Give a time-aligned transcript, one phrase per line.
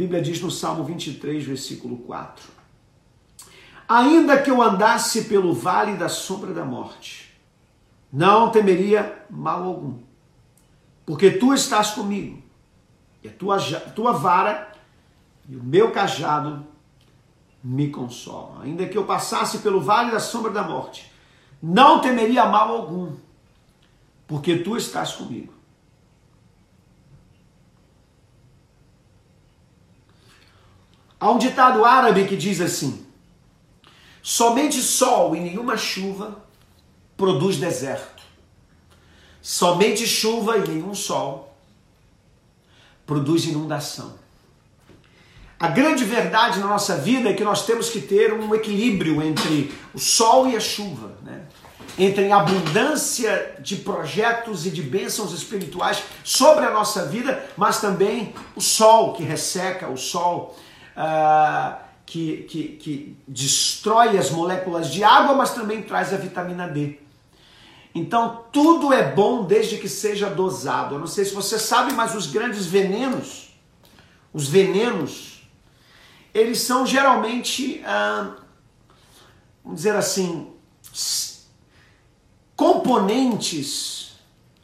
[0.00, 2.48] Bíblia diz no Salmo 23, versículo 4:
[3.86, 7.38] Ainda que eu andasse pelo vale da sombra da morte,
[8.10, 9.98] não temeria mal algum,
[11.04, 12.42] porque tu estás comigo,
[13.22, 13.60] e a tua,
[13.94, 14.72] tua vara
[15.46, 16.66] e o meu cajado
[17.62, 18.62] me consolam.
[18.62, 21.12] Ainda que eu passasse pelo vale da sombra da morte,
[21.62, 23.16] não temeria mal algum,
[24.26, 25.52] porque tu estás comigo.
[31.20, 33.06] Há um ditado árabe que diz assim:
[34.22, 36.42] somente sol e nenhuma chuva
[37.16, 38.22] produz deserto.
[39.42, 41.54] Somente chuva e nenhum sol
[43.06, 44.18] produz inundação.
[45.58, 49.74] A grande verdade na nossa vida é que nós temos que ter um equilíbrio entre
[49.92, 51.42] o sol e a chuva, né?
[51.98, 58.34] entre a abundância de projetos e de bênçãos espirituais sobre a nossa vida, mas também
[58.56, 60.56] o sol que resseca, o sol
[60.96, 66.98] uh, que, que, que destrói as moléculas de água, mas também traz a vitamina D.
[67.94, 70.96] Então, tudo é bom desde que seja dosado.
[70.96, 73.54] Eu não sei se você sabe, mas os grandes venenos,
[74.32, 75.48] os venenos,
[76.34, 78.36] eles são geralmente, ah,
[79.62, 80.52] vamos dizer assim,
[82.56, 84.18] componentes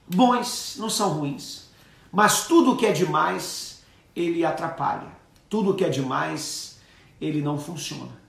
[0.04, 1.70] bons, não são ruins.
[2.10, 3.84] Mas tudo que é demais,
[4.16, 5.15] ele atrapalha
[5.48, 6.78] tudo que é demais,
[7.20, 8.26] ele não funciona.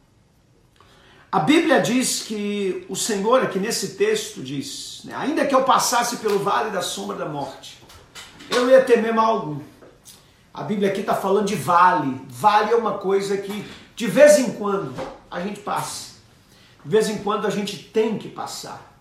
[1.32, 6.18] A Bíblia diz que o Senhor, aqui nesse texto, diz: né, ainda que eu passasse
[6.18, 7.78] pelo vale da sombra da morte,
[8.50, 9.60] eu ia temer mal algum.
[10.54, 12.20] A Bíblia aqui está falando de vale.
[12.30, 13.66] Vale é uma coisa que
[13.96, 14.94] de vez em quando
[15.30, 16.16] a gente passa.
[16.84, 18.98] De vez em quando a gente tem que passar.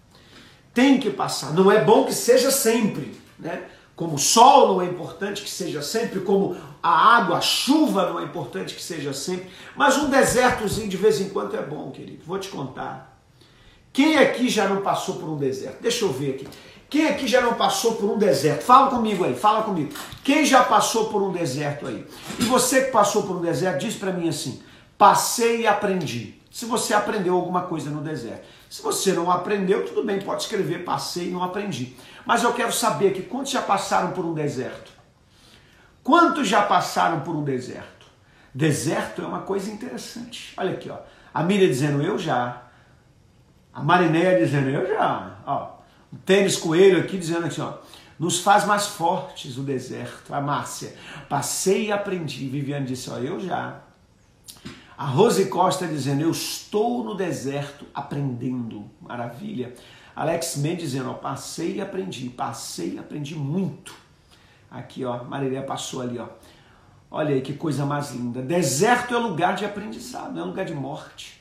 [0.75, 1.55] Tem que passar.
[1.55, 3.63] Não é bom que seja sempre, né?
[3.95, 8.21] Como o sol não é importante que seja sempre, como a água, a chuva não
[8.21, 12.23] é importante que seja sempre, mas um desertozinho de vez em quando é bom, querido.
[12.25, 13.21] Vou te contar.
[13.93, 15.83] Quem aqui já não passou por um deserto?
[15.83, 16.49] Deixa eu ver aqui.
[16.89, 18.63] Quem aqui já não passou por um deserto?
[18.63, 19.93] Fala comigo aí, fala comigo.
[20.23, 22.07] Quem já passou por um deserto aí?
[22.39, 24.63] E você que passou por um deserto, diz para mim assim:
[24.97, 26.41] passei e aprendi.
[26.53, 28.47] Se você aprendeu alguma coisa no deserto.
[28.71, 31.97] Se você não aprendeu, tudo bem, pode escrever passei e não aprendi.
[32.25, 34.96] Mas eu quero saber que quantos já passaram por um deserto?
[36.07, 38.07] Quantos já passaram por um deserto?
[38.55, 40.55] Deserto é uma coisa interessante.
[40.57, 40.99] Olha aqui, ó.
[41.35, 42.63] A Miriam dizendo eu já.
[43.75, 45.37] A Marinéia dizendo eu já.
[45.45, 45.81] Ó,
[46.13, 47.79] o Tênis Coelho aqui dizendo assim, ó.
[48.21, 50.33] Nos faz mais fortes o deserto.
[50.33, 50.95] A Márcia.
[51.29, 52.49] Passei e aprendi.
[52.49, 53.81] Viviane disse, ó, eu já.
[54.97, 58.89] A Rose Costa dizendo: Eu estou no deserto aprendendo.
[59.01, 59.75] Maravilha.
[60.15, 62.29] Alex Mendes dizendo: ó, Passei e aprendi.
[62.29, 64.06] Passei e aprendi muito.
[64.77, 65.25] Aqui, ó.
[65.25, 66.27] Marília passou ali, ó.
[67.11, 68.43] Olha aí que coisa mais linda.
[68.43, 71.41] Deserto é lugar de aprendizado, é lugar de morte.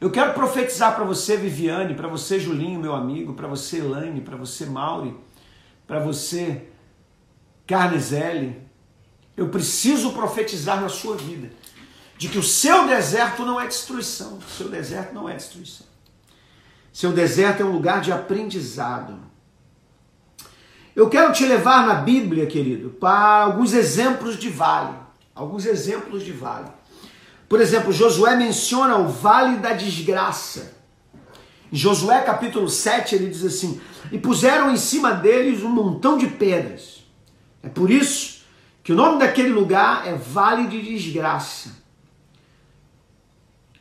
[0.00, 4.36] Eu quero profetizar para você, Viviane, para você, Julinho, meu amigo, para você, Elaine, para
[4.36, 5.16] você, Mauri,
[5.86, 6.68] para você,
[7.66, 8.60] Carnezelli.
[9.36, 11.50] Eu preciso profetizar na sua vida
[12.18, 14.38] de que o seu deserto não é destruição.
[14.38, 15.86] O seu deserto não é destruição.
[16.92, 19.31] Seu deserto é um lugar de aprendizado.
[20.94, 24.94] Eu quero te levar na Bíblia, querido, para alguns exemplos de vale.
[25.34, 26.68] Alguns exemplos de vale.
[27.48, 30.74] Por exemplo, Josué menciona o vale da desgraça.
[31.72, 36.26] Em Josué capítulo 7, ele diz assim: E puseram em cima deles um montão de
[36.26, 37.02] pedras.
[37.62, 38.42] É por isso
[38.82, 41.82] que o nome daquele lugar é Vale de Desgraça.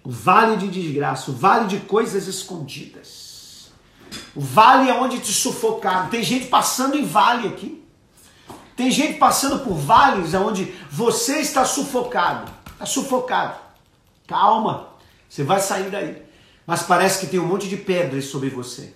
[0.04, 3.21] O vale de desgraça, o vale de coisas escondidas.
[4.36, 6.10] Vale é onde te sufocaram.
[6.10, 7.84] Tem gente passando em vale aqui.
[8.76, 12.52] Tem gente passando por vales onde você está sufocado.
[12.74, 13.60] Está sufocado.
[14.28, 14.88] Calma,
[15.30, 16.22] você vai sair daí.
[16.66, 18.94] Mas parece que tem um monte de pedras sobre você.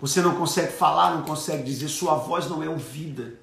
[0.00, 3.34] Você não consegue falar, não consegue dizer, sua voz não é ouvida.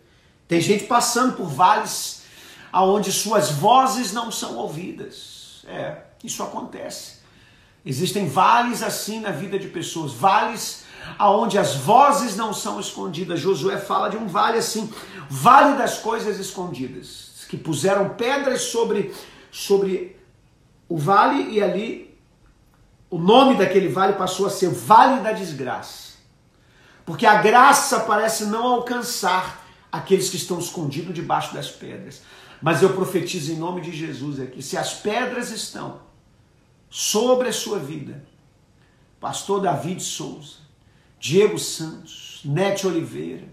[0.48, 2.24] Tem gente passando por vales
[2.72, 5.64] aonde suas vozes não são ouvidas.
[5.68, 7.18] É, isso acontece.
[7.86, 10.84] Existem vales assim na vida de pessoas, vales
[11.18, 13.40] aonde as vozes não são escondidas.
[13.40, 14.92] Josué fala de um vale assim,
[15.30, 17.46] vale das coisas escondidas.
[17.48, 19.16] que puseram pedras sobre,
[19.50, 20.18] sobre
[20.90, 22.08] o vale e ali
[23.10, 26.18] o nome daquele vale passou a ser Vale da Desgraça.
[27.06, 32.22] Porque a graça parece não alcançar aqueles que estão escondidos debaixo das pedras.
[32.62, 36.02] Mas eu profetizo em nome de Jesus aqui: se as pedras estão
[36.90, 38.26] sobre a sua vida,
[39.22, 40.67] Pastor David Souza,
[41.20, 43.48] Diego Santos, Nete Oliveira,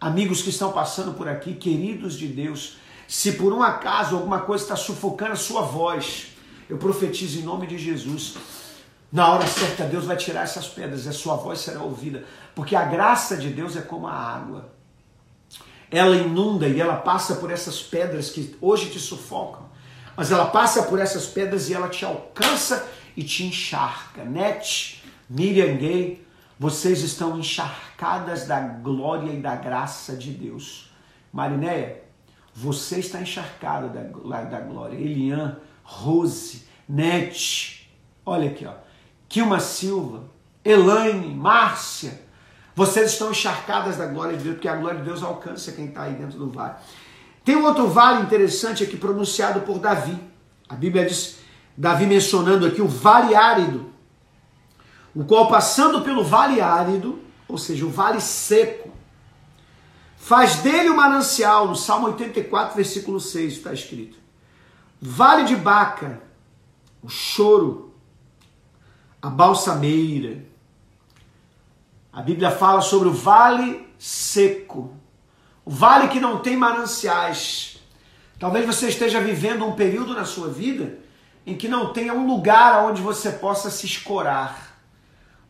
[0.00, 2.76] amigos que estão passando por aqui, queridos de Deus,
[3.08, 6.28] se por um acaso alguma coisa está sufocando a sua voz,
[6.68, 8.36] eu profetizo em nome de Jesus.
[9.10, 12.74] Na hora certa, Deus vai tirar essas pedras e a sua voz será ouvida, porque
[12.74, 14.72] a graça de Deus é como a água.
[15.90, 19.70] Ela inunda e ela passa por essas pedras que hoje te sufocam,
[20.16, 24.24] mas ela passa por essas pedras e ela te alcança e te encharca.
[24.24, 26.26] Net, Miriam Gay,
[26.58, 30.90] vocês estão encharcadas da glória e da graça de Deus.
[31.32, 32.02] Marinéia,
[32.54, 34.96] você está encharcado da, da glória.
[34.96, 37.90] Elian, Rose, Net,
[38.24, 38.74] olha aqui, ó.
[39.28, 40.24] Kilma Silva,
[40.64, 42.22] Elaine, Márcia,
[42.74, 46.02] vocês estão encharcadas da glória de Deus, porque a glória de Deus alcança quem está
[46.02, 46.74] aí dentro do vale.
[47.44, 50.18] Tem um outro vale interessante aqui pronunciado por Davi.
[50.68, 51.38] A Bíblia diz
[51.76, 53.92] Davi mencionando aqui o vale árido,
[55.14, 58.90] o qual passando pelo vale árido, ou seja, o vale seco,
[60.16, 64.18] faz dele o manancial, no Salmo 84, versículo 6 está escrito.
[65.00, 66.20] Vale de Baca,
[67.02, 67.94] o choro,
[69.20, 70.44] a balsameira.
[72.12, 74.94] A Bíblia fala sobre o vale seco,
[75.64, 77.78] o vale que não tem mananciais.
[78.38, 80.98] Talvez você esteja vivendo um período na sua vida
[81.46, 84.63] em que não tenha um lugar onde você possa se escorar,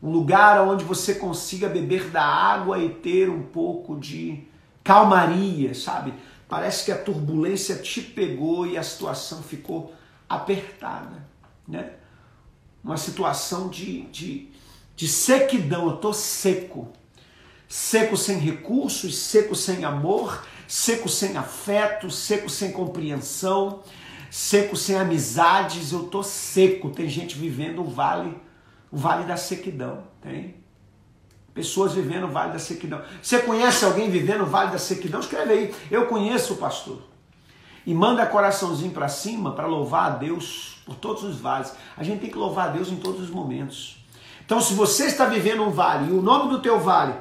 [0.05, 4.43] um lugar onde você consiga beber da água e ter um pouco de
[4.83, 6.13] calmaria, sabe?
[6.47, 9.95] Parece que a turbulência te pegou e a situação ficou
[10.29, 11.27] apertada,
[11.67, 11.93] né?
[12.83, 14.47] Uma situação de, de,
[14.95, 16.87] de sequidão, eu tô seco.
[17.67, 23.81] Seco sem recursos, seco sem amor, seco sem afeto, seco sem compreensão,
[24.29, 26.91] seco sem amizades, eu tô seco.
[26.91, 28.37] Tem gente vivendo o vale,
[28.91, 30.55] o vale da sequidão, tem?
[31.53, 33.01] Pessoas vivendo o vale da sequidão.
[33.21, 35.21] Você conhece alguém vivendo o vale da sequidão?
[35.21, 35.75] Escreve aí.
[35.89, 37.01] Eu conheço o pastor.
[37.85, 41.73] E manda coraçãozinho para cima para louvar a Deus por todos os vales.
[41.95, 44.05] A gente tem que louvar a Deus em todos os momentos.
[44.45, 47.13] Então, se você está vivendo um vale e o nome do teu vale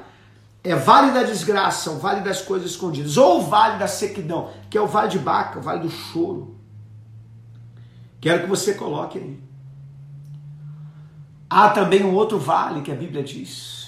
[0.64, 4.78] é Vale da Desgraça, o Vale das Coisas Escondidas, ou o Vale da Sequidão, que
[4.78, 6.54] é o Vale de Baca, o Vale do Choro,
[8.24, 9.38] Quero que você coloque aí.
[11.48, 13.84] Há também um outro vale que a Bíblia diz.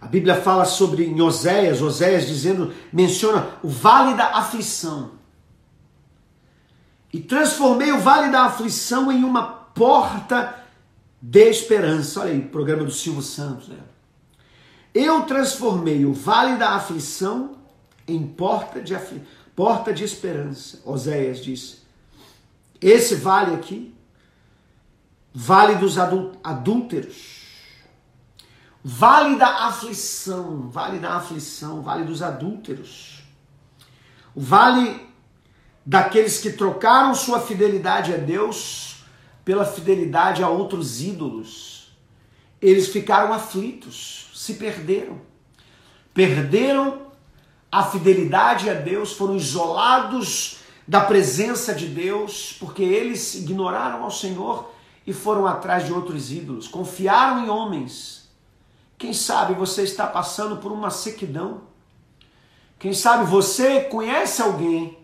[0.00, 5.12] A Bíblia fala sobre em Oséias, Oséias dizendo, menciona o vale da aflição.
[7.12, 10.54] E transformei o vale da aflição em uma porta
[11.20, 12.20] de esperança.
[12.20, 13.68] Olha aí, programa do Silvio Santos.
[13.68, 13.78] Né?
[14.94, 17.56] Eu transformei o vale da aflição
[18.06, 19.22] em porta de, afli...
[19.56, 20.80] porta de esperança.
[20.84, 21.82] Oséias diz.
[22.80, 23.94] Esse vale aqui,
[25.32, 27.46] vale dos adúlteros,
[28.82, 33.22] vale da aflição, vale da aflição, vale dos adúlteros,
[34.34, 35.08] vale
[35.84, 39.04] daqueles que trocaram sua fidelidade a Deus
[39.44, 41.96] pela fidelidade a outros ídolos.
[42.60, 45.20] Eles ficaram aflitos, se perderam.
[46.12, 47.06] Perderam
[47.72, 54.70] a fidelidade a Deus, foram isolados da presença de Deus, porque eles ignoraram ao Senhor
[55.08, 58.28] e foram atrás de outros ídolos, confiaram em homens.
[58.98, 61.62] Quem sabe você está passando por uma sequidão?
[62.78, 64.98] Quem sabe você conhece alguém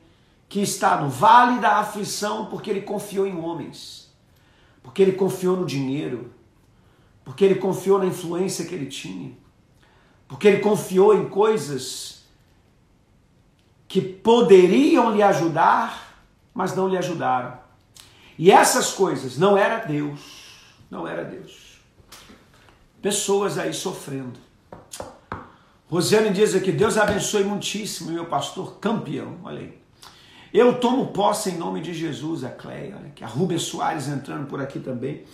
[0.47, 4.15] que está no vale da aflição porque ele confiou em homens,
[4.83, 6.31] porque ele confiou no dinheiro,
[7.25, 9.33] porque ele confiou na influência que ele tinha,
[10.29, 12.27] porque ele confiou em coisas
[13.89, 17.64] que poderiam lhe ajudar, mas não lhe ajudaram.
[18.39, 20.21] E essas coisas não era Deus,
[20.91, 21.79] não era Deus.
[23.01, 24.41] Pessoas aí sofrendo.
[25.89, 29.79] Rosiane diz aqui, Deus abençoe muitíssimo, meu pastor campeão, olha aí.
[30.53, 34.47] Eu tomo posse em nome de Jesus, a Cleia, olha aqui, a Rubens Soares entrando
[34.47, 35.25] por aqui também.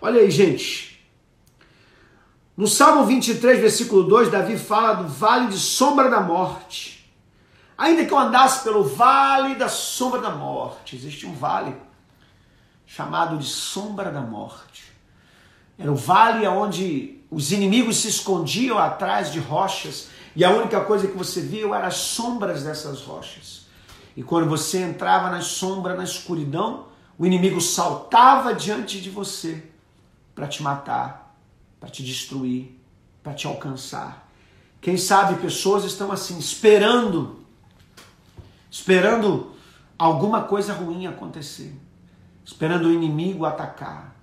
[0.00, 0.92] Olha aí, gente.
[2.56, 7.10] No Salmo 23, versículo 2, Davi fala do vale de sombra da morte.
[7.78, 11.74] Ainda que eu andasse pelo vale da sombra da morte, existe um vale
[12.94, 14.92] chamado de sombra da morte.
[15.78, 21.08] Era o vale onde os inimigos se escondiam atrás de rochas e a única coisa
[21.08, 23.66] que você via eram as sombras dessas rochas.
[24.14, 29.64] E quando você entrava na sombra, na escuridão, o inimigo saltava diante de você
[30.34, 31.34] para te matar,
[31.80, 32.78] para te destruir,
[33.22, 34.28] para te alcançar.
[34.82, 37.40] Quem sabe pessoas estão assim, esperando,
[38.70, 39.52] esperando
[39.98, 41.74] alguma coisa ruim acontecer,
[42.44, 44.14] esperando o inimigo atacar.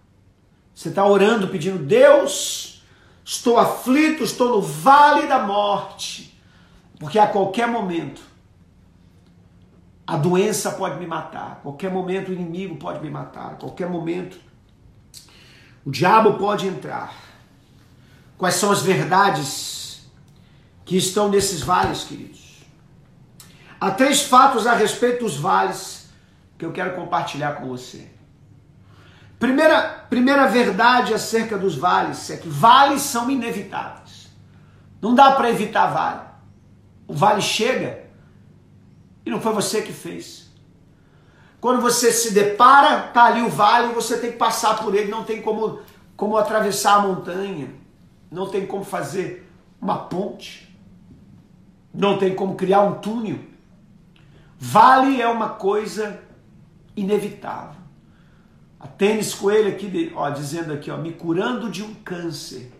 [0.73, 2.83] Você está orando, pedindo, Deus,
[3.23, 6.39] estou aflito, estou no vale da morte,
[6.99, 8.21] porque a qualquer momento
[10.07, 13.87] a doença pode me matar, a qualquer momento o inimigo pode me matar, a qualquer
[13.89, 14.39] momento
[15.85, 17.13] o diabo pode entrar.
[18.37, 20.09] Quais são as verdades
[20.85, 22.63] que estão nesses vales, queridos?
[23.79, 25.98] Há três fatos a respeito dos vales
[26.59, 28.11] que eu quero compartilhar com você.
[29.39, 34.29] Primeira, primeira verdade acerca dos vales é que vales são inevitáveis.
[35.01, 36.19] Não dá para evitar vale.
[37.07, 38.03] O vale chega
[39.25, 40.51] e não foi você que fez.
[41.61, 45.23] Quando você se depara, tá ali o vale, você tem que passar por ele, não
[45.23, 45.79] tem como,
[46.17, 47.73] como atravessar a montanha,
[48.29, 49.49] não tem como fazer
[49.81, 50.77] uma ponte,
[51.93, 53.39] não tem como criar um túnel.
[54.57, 56.27] Vale é uma coisa
[56.95, 57.81] inevitável.
[58.79, 62.71] A Tênis Coelho aqui, ó, dizendo aqui, ó, me curando de um câncer.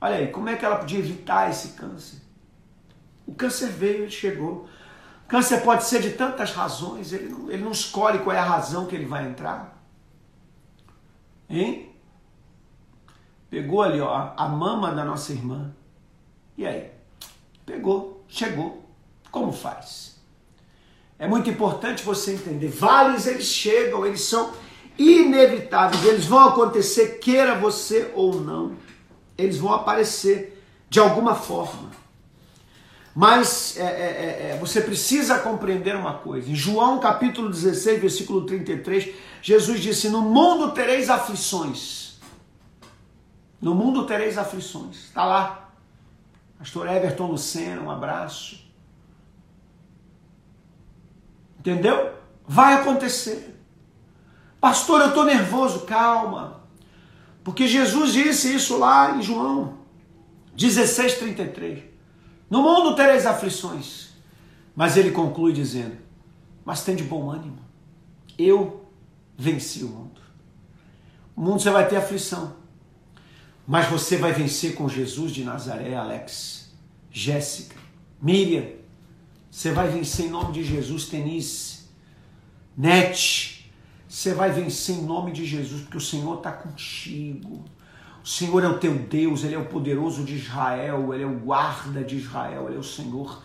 [0.00, 2.20] Olha aí, como é que ela podia evitar esse câncer?
[3.26, 4.68] O câncer veio, ele chegou.
[5.26, 8.86] Câncer pode ser de tantas razões, ele não, ele não escolhe qual é a razão
[8.86, 9.82] que ele vai entrar.
[11.48, 11.90] Hein?
[13.48, 15.74] Pegou ali, ó, a mama da nossa irmã.
[16.56, 16.90] E aí?
[17.64, 18.84] Pegou, chegou.
[19.30, 20.11] Como faz?
[21.22, 22.66] É muito importante você entender.
[22.66, 24.52] Vales, eles chegam, eles são
[24.98, 28.72] inevitáveis, eles vão acontecer, queira você ou não.
[29.38, 30.60] Eles vão aparecer
[30.90, 31.92] de alguma forma.
[33.14, 36.50] Mas é, é, é, é, você precisa compreender uma coisa.
[36.50, 42.18] Em João capítulo 16, versículo 33, Jesus disse: No mundo tereis aflições.
[43.60, 45.04] No mundo tereis aflições.
[45.04, 45.70] Está lá.
[46.58, 48.71] Pastor Everton Lucena, um abraço.
[51.62, 52.12] Entendeu?
[52.44, 53.56] Vai acontecer.
[54.60, 55.86] Pastor, eu estou nervoso.
[55.86, 56.64] Calma.
[57.44, 59.78] Porque Jesus disse isso lá em João
[60.56, 61.84] 16, 33.
[62.50, 64.08] No mundo tereis aflições.
[64.74, 65.96] Mas ele conclui dizendo:
[66.64, 67.60] Mas tem de bom ânimo.
[68.36, 68.84] Eu
[69.38, 70.20] venci o mundo.
[71.36, 72.56] O mundo você vai ter aflição.
[73.64, 76.72] Mas você vai vencer com Jesus de Nazaré, Alex,
[77.08, 77.76] Jéssica,
[78.20, 78.81] Miriam.
[79.52, 81.80] Você vai vencer em nome de Jesus, Tenise,
[82.74, 83.70] Nete.
[84.08, 87.62] Você vai vencer em nome de Jesus, porque o Senhor está contigo.
[88.24, 91.38] O Senhor é o teu Deus, Ele é o poderoso de Israel, Ele é o
[91.38, 93.42] guarda de Israel, Ele é o Senhor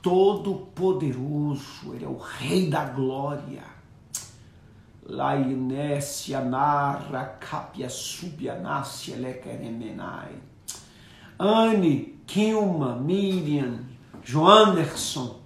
[0.00, 3.64] todo-poderoso, Ele é o Rei da glória.
[5.04, 10.36] Lainésia narra capia subianácia lequeremenai.
[11.36, 13.80] Anne, Kilma, Miriam,
[14.22, 15.40] Joanderson,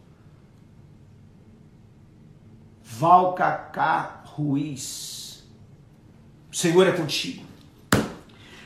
[2.83, 5.45] Valcacá Ruiz.
[6.51, 7.45] O Senhor é contigo.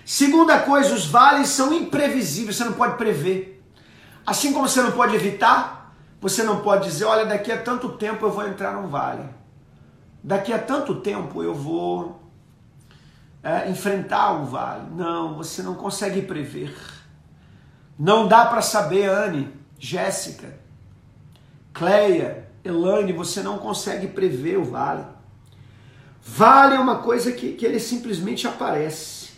[0.05, 3.65] Segunda coisa, os vales são imprevisíveis, você não pode prever.
[4.27, 8.27] Assim como você não pode evitar, você não pode dizer, olha, daqui a tanto tempo
[8.27, 9.25] eu vou entrar num vale.
[10.23, 12.21] Daqui a tanto tempo eu vou
[13.43, 14.91] é, enfrentar um vale.
[14.91, 16.77] Não, você não consegue prever.
[17.99, 20.61] Não dá para saber, Anne, Jéssica,
[21.73, 25.07] Cleia, Elaine, você não consegue prever o vale.
[26.23, 29.31] Vale é uma coisa que, que ele simplesmente aparece.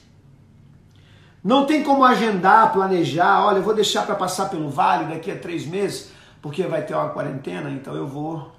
[1.45, 5.39] Não tem como agendar, planejar, olha, eu vou deixar para passar pelo vale daqui a
[5.39, 8.53] três meses, porque vai ter uma quarentena, então eu vou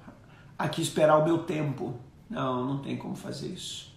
[0.58, 1.94] aqui esperar o meu tempo.
[2.30, 3.94] Não, não tem como fazer isso.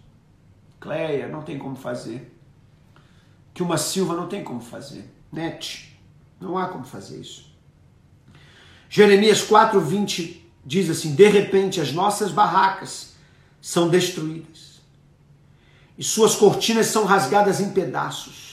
[0.78, 2.38] Cleia, não tem como fazer.
[3.54, 5.10] Que uma Silva não tem como fazer.
[5.32, 5.98] Net,
[6.40, 7.47] não há como fazer isso.
[8.90, 13.14] Jeremias 4:20 diz assim: De repente as nossas barracas
[13.62, 14.82] são destruídas
[15.98, 18.48] e suas cortinas são rasgadas em pedaços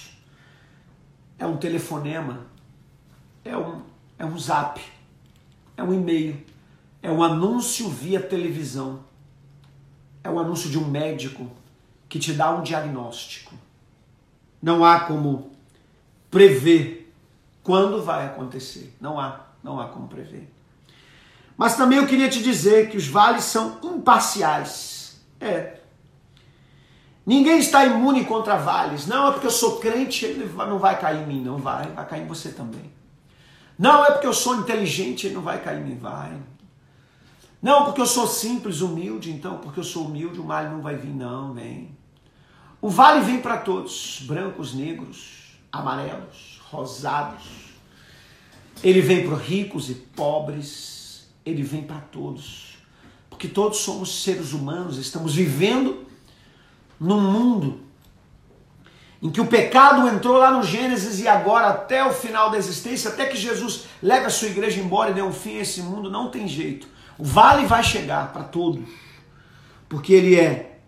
[1.39, 2.47] é um telefonema,
[3.45, 3.83] é um,
[4.19, 4.81] é um zap,
[5.77, 6.43] é um e-mail,
[7.03, 9.01] é um anúncio via televisão,
[10.23, 11.51] é um anúncio de um médico
[12.09, 13.55] que te dá um diagnóstico.
[14.63, 15.51] Não há como
[16.31, 17.13] prever
[17.63, 18.95] quando vai acontecer.
[18.99, 20.49] Não há, não há como prever.
[21.57, 25.25] Mas também eu queria te dizer que os vales são imparciais.
[25.41, 25.81] É,
[27.27, 29.07] Ninguém está imune contra vales.
[29.07, 32.07] Não é porque eu sou crente, ele não vai cair em mim, não vai, vai
[32.07, 32.93] cair em você também.
[33.79, 36.37] Não é porque eu sou inteligente, ele não vai cair em mim, vai.
[37.63, 40.97] Não, porque eu sou simples, humilde, então porque eu sou humilde o mal não vai
[40.97, 41.97] vir, não, vem.
[42.81, 47.64] O vale vem para todos, brancos, negros, amarelos, rosados.
[48.83, 52.79] Ele vem para ricos e pobres, ele vem para todos.
[53.31, 56.07] Porque todos somos seres humanos, estamos vivendo
[56.99, 57.85] num mundo
[59.25, 63.09] em que o pecado entrou lá no Gênesis e agora até o final da existência,
[63.09, 66.11] até que Jesus leve a sua igreja embora e dê um fim a esse mundo,
[66.11, 66.87] não tem jeito.
[67.17, 68.87] O vale vai chegar para todos,
[69.89, 70.79] porque ele é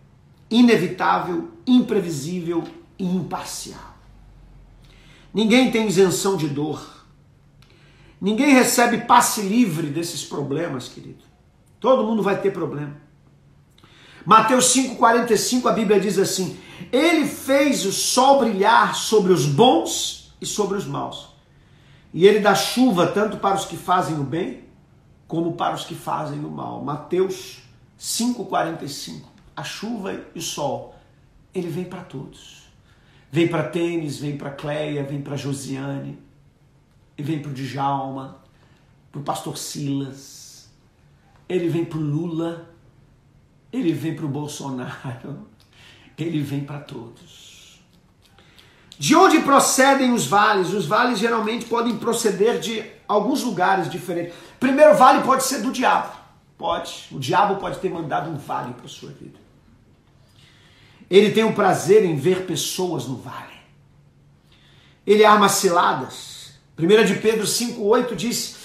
[0.51, 2.63] inevitável, imprevisível
[2.99, 3.97] e imparcial.
[5.33, 6.96] Ninguém tem isenção de dor.
[8.19, 11.23] Ninguém recebe passe livre desses problemas, querido.
[11.79, 12.95] Todo mundo vai ter problema.
[14.25, 16.59] Mateus 5,45 a Bíblia diz assim:
[16.91, 21.29] Ele fez o sol brilhar sobre os bons e sobre os maus.
[22.13, 24.63] E ele dá chuva tanto para os que fazem o bem,
[25.27, 26.83] como para os que fazem o mal.
[26.83, 27.59] Mateus
[27.99, 29.21] 5,45.
[29.55, 30.95] A chuva e o sol,
[31.53, 32.63] ele vem para todos.
[33.31, 36.17] Vem para Tênis, vem para Cleia, vem para Josiane,
[37.17, 38.39] e vem para o Djalma,
[39.11, 40.69] para o pastor Silas,
[41.49, 42.69] ele vem para o Lula,
[43.71, 45.47] ele vem para o Bolsonaro,
[46.17, 47.81] ele vem para todos.
[48.99, 50.73] De onde procedem os vales?
[50.73, 54.33] Os vales geralmente podem proceder de alguns lugares diferentes.
[54.59, 56.15] Primeiro vale pode ser do diabo.
[56.57, 57.07] Pode.
[57.11, 59.37] O diabo pode ter mandado um vale para sua vida.
[61.09, 63.53] Ele tem o prazer em ver pessoas no vale.
[65.05, 66.36] Ele arma ciladas.
[66.77, 68.55] 1 de Pedro 5,8 diz: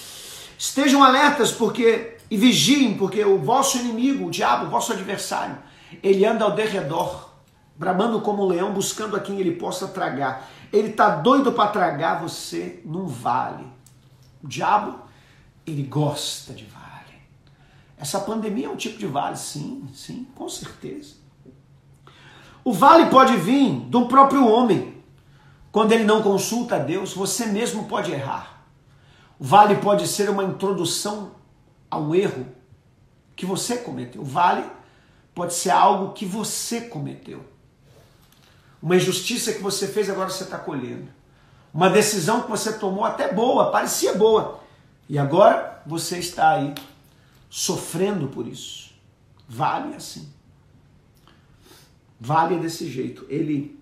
[0.58, 5.58] Estejam alertas porque e vigiem, porque o vosso inimigo, o diabo, o vosso adversário,
[6.02, 7.28] ele anda ao derredor,
[7.76, 10.48] bramando como um leão, buscando a quem ele possa tragar.
[10.72, 13.66] Ele está doido para tragar você num vale.
[14.42, 14.98] O diabo,
[15.66, 16.82] ele gosta de vale.
[17.98, 21.16] Essa pandemia é um tipo de vale, sim, sim, com certeza.
[22.64, 25.01] O vale pode vir do próprio homem.
[25.72, 28.62] Quando ele não consulta a Deus, você mesmo pode errar.
[29.38, 31.32] O vale pode ser uma introdução
[31.90, 32.46] a um erro
[33.34, 34.20] que você cometeu.
[34.20, 34.64] O vale
[35.34, 37.42] pode ser algo que você cometeu.
[38.82, 41.08] Uma injustiça que você fez, agora você está colhendo.
[41.72, 44.60] Uma decisão que você tomou até boa, parecia boa.
[45.08, 46.74] E agora você está aí
[47.48, 48.92] sofrendo por isso.
[49.48, 50.30] Vale assim.
[52.20, 53.24] Vale desse jeito.
[53.28, 53.81] Ele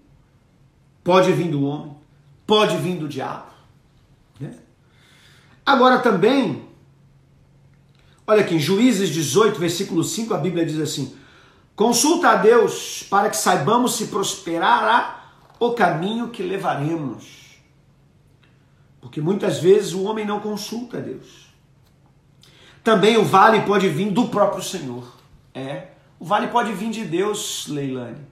[1.02, 1.94] pode vir do homem,
[2.46, 3.50] pode vir do diabo.
[4.38, 4.54] Né?
[5.64, 6.64] Agora também,
[8.26, 11.16] olha aqui, em Juízes 18, versículo 5, a Bíblia diz assim:
[11.74, 17.40] Consulta a Deus para que saibamos se prosperará o caminho que levaremos.
[19.00, 21.48] Porque muitas vezes o homem não consulta a Deus.
[22.82, 25.16] Também o vale pode vir do próprio Senhor.
[25.54, 25.88] É.
[26.18, 28.26] O vale pode vir de Deus, Leilane.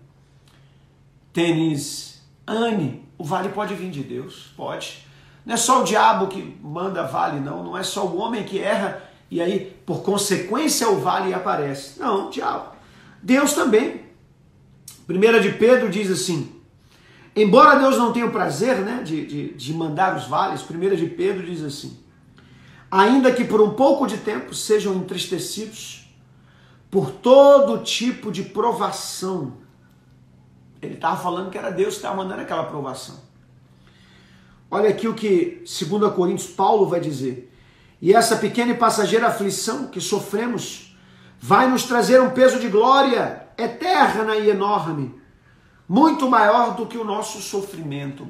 [1.33, 2.08] Tênis,
[2.51, 5.07] Anne, o vale pode vir de Deus, pode.
[5.45, 7.63] Não é só o diabo que manda vale, não.
[7.63, 12.01] Não é só o homem que erra e aí, por consequência, o vale aparece.
[12.01, 12.73] Não, diabo.
[13.23, 14.09] Deus também.
[15.07, 16.53] Primeira de Pedro diz assim:
[17.37, 21.07] embora Deus não tenha o prazer né, de, de, de mandar os vales, primeira de
[21.07, 21.99] Pedro diz assim:
[22.91, 26.11] ainda que por um pouco de tempo sejam entristecidos
[26.91, 29.55] por todo tipo de provação
[30.81, 33.21] ele estava falando que era Deus que estava mandando aquela aprovação.
[34.71, 37.53] Olha aqui o que 2 Coríntios Paulo vai dizer.
[38.01, 40.97] E essa pequena e passageira aflição que sofremos
[41.41, 45.21] vai nos trazer um peso de glória eterna e enorme,
[45.89, 48.29] muito maior do que o nosso sofrimento.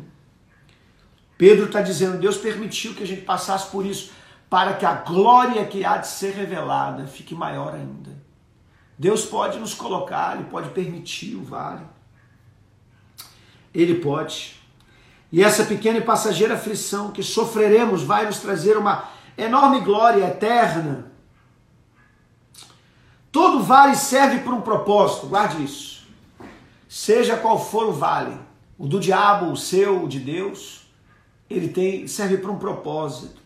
[1.36, 4.12] Pedro está dizendo: Deus permitiu que a gente passasse por isso
[4.48, 8.10] para que a glória que há de ser revelada fique maior ainda.
[8.98, 11.84] Deus pode nos colocar, Ele pode permitir o vale.
[13.80, 14.56] Ele pode.
[15.30, 21.12] E essa pequena e passageira aflição que sofreremos vai nos trazer uma enorme glória eterna.
[23.30, 26.08] Todo vale serve por um propósito, guarde isso.
[26.88, 28.36] Seja qual for o vale,
[28.76, 30.88] o do diabo, o seu, o de Deus,
[31.48, 33.40] ele tem serve para um propósito.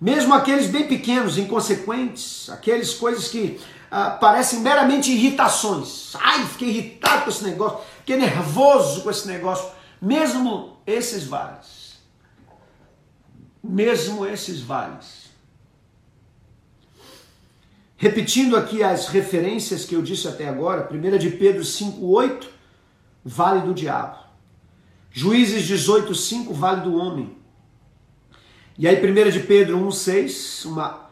[0.00, 6.14] Mesmo aqueles bem pequenos, inconsequentes, aqueles coisas que ah, parecem meramente irritações.
[6.16, 9.70] Ai, fiquei irritado com esse negócio fiquei nervoso com esse negócio.
[10.00, 11.98] Mesmo esses vales,
[13.62, 15.24] mesmo esses vales.
[17.96, 22.48] Repetindo aqui as referências que eu disse até agora, 1 de Pedro 5,8,
[23.24, 24.18] vale do diabo.
[25.10, 27.34] Juízes 18,5, vale do homem.
[28.76, 31.08] E aí 1 de Pedro 1,6, uma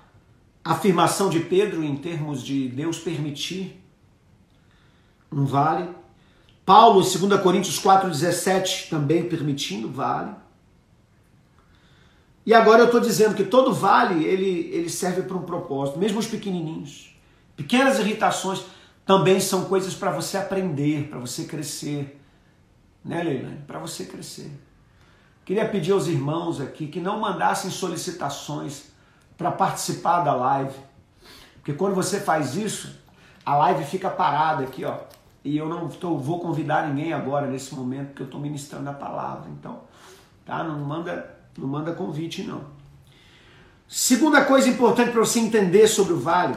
[0.63, 3.83] afirmação de Pedro em termos de Deus permitir
[5.33, 6.02] um vale.
[6.65, 10.35] Paulo, 2 Coríntios 4,17, também permitindo vale.
[12.45, 16.19] E agora eu estou dizendo que todo vale ele, ele serve para um propósito, mesmo
[16.19, 17.17] os pequenininhos.
[17.57, 18.65] Pequenas irritações
[19.05, 22.21] também são coisas para você aprender, para você crescer.
[23.05, 23.59] Né, Leilane?
[23.67, 24.51] Para você crescer.
[25.45, 28.85] Queria pedir aos irmãos aqui que não mandassem solicitações
[29.37, 30.75] para participar da live.
[31.55, 32.97] Porque quando você faz isso,
[33.45, 34.99] a live fica parada aqui, ó.
[35.45, 38.93] E eu não tô, vou convidar ninguém agora nesse momento, porque eu estou ministrando a
[38.93, 39.51] palavra.
[39.51, 39.81] Então,
[40.45, 40.63] tá?
[40.63, 42.63] Não manda, não manda convite, não.
[43.89, 46.57] Segunda coisa importante para você entender sobre o vale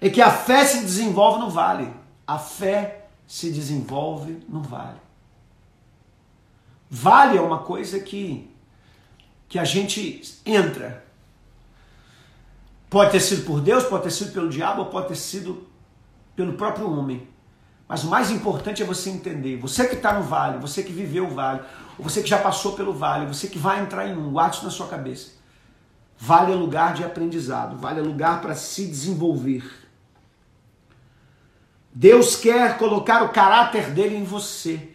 [0.00, 1.92] é que a fé se desenvolve no vale.
[2.26, 5.00] A fé se desenvolve no vale.
[6.88, 8.48] Vale é uma coisa que,
[9.48, 11.04] que a gente entra.
[12.88, 15.66] Pode ter sido por Deus, pode ter sido pelo diabo, pode ter sido
[16.36, 17.28] pelo próprio homem.
[17.88, 19.56] Mas o mais importante é você entender.
[19.58, 21.60] Você que está no vale, você que viveu o vale,
[21.98, 24.70] você que já passou pelo vale, você que vai entrar em um, guarde isso na
[24.70, 25.30] sua cabeça.
[26.18, 29.64] Vale é lugar de aprendizado, vale é lugar para se desenvolver.
[31.92, 34.90] Deus quer colocar o caráter dele em você.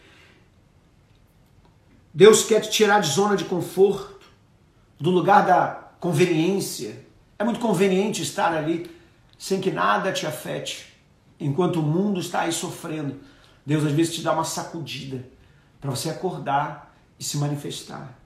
[2.14, 4.28] Deus quer te tirar de zona de conforto,
[5.00, 7.06] do lugar da conveniência.
[7.40, 8.94] É muito conveniente estar ali
[9.38, 10.91] sem que nada te afete,
[11.42, 13.20] enquanto o mundo está aí sofrendo.
[13.66, 15.26] Deus às vezes te dá uma sacudida
[15.80, 18.18] para você acordar e se manifestar.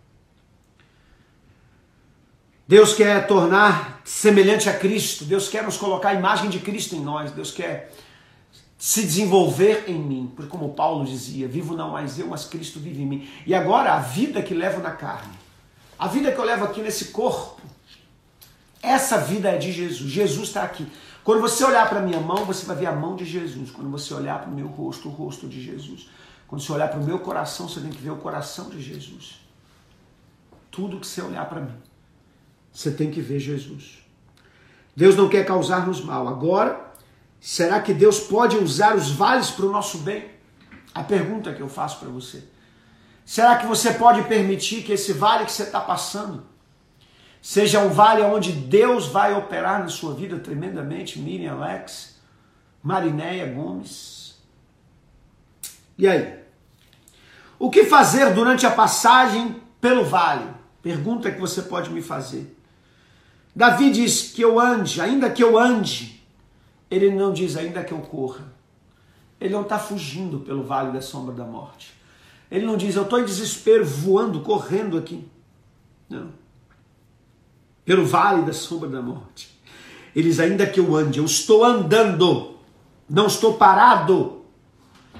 [2.67, 6.99] Deus quer tornar semelhante a Cristo, Deus quer nos colocar a imagem de Cristo em
[6.99, 7.93] nós, Deus quer
[8.77, 13.03] se desenvolver em mim, porque como Paulo dizia, vivo não mais eu, mas Cristo vive
[13.03, 13.29] em mim.
[13.45, 15.33] E agora a vida que levo na carne,
[15.97, 17.61] a vida que eu levo aqui nesse corpo,
[18.91, 20.09] essa vida é de Jesus.
[20.09, 20.87] Jesus está aqui.
[21.23, 23.71] Quando você olhar para minha mão, você vai ver a mão de Jesus.
[23.71, 26.09] Quando você olhar para o meu rosto, o rosto de Jesus.
[26.47, 29.39] Quando você olhar para o meu coração, você tem que ver o coração de Jesus.
[30.69, 31.75] Tudo que você olhar para mim,
[32.71, 33.99] você tem que ver Jesus.
[34.95, 36.27] Deus não quer causar-nos mal.
[36.27, 36.85] Agora,
[37.45, 40.31] Será que Deus pode usar os vales para o nosso bem?
[40.95, 42.43] A pergunta que eu faço para você.
[43.23, 46.43] Será que você pode permitir que esse vale que você está passando
[47.45, 51.19] seja um vale onde Deus vai operar na sua vida tremendamente?
[51.19, 52.19] Miriam Alex,
[52.81, 54.35] Marinéia Gomes.
[55.95, 56.39] E aí?
[57.59, 60.49] O que fazer durante a passagem pelo vale?
[60.81, 62.57] Pergunta que você pode me fazer.
[63.55, 66.15] Davi diz que eu ande, ainda que eu ande
[66.89, 68.53] ele não diz ainda que eu corra.
[69.39, 71.93] Ele não está fugindo pelo vale da sombra da morte.
[72.49, 75.27] Ele não diz, eu estou em desespero, voando, correndo aqui.
[76.09, 76.29] Não.
[77.85, 79.57] Pelo vale da sombra da morte.
[80.15, 82.57] Ele diz, ainda que eu ande, eu estou andando,
[83.07, 84.43] não estou parado.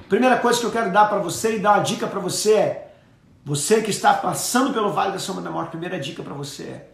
[0.10, 2.96] Primeira coisa que eu quero dar para você e dar uma dica para você é:
[3.44, 6.92] você que está passando pelo vale da sombra da morte, primeira dica para você é: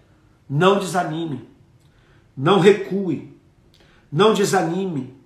[0.49, 1.47] não desanime,
[2.35, 3.37] não recue,
[4.11, 5.21] não desanime.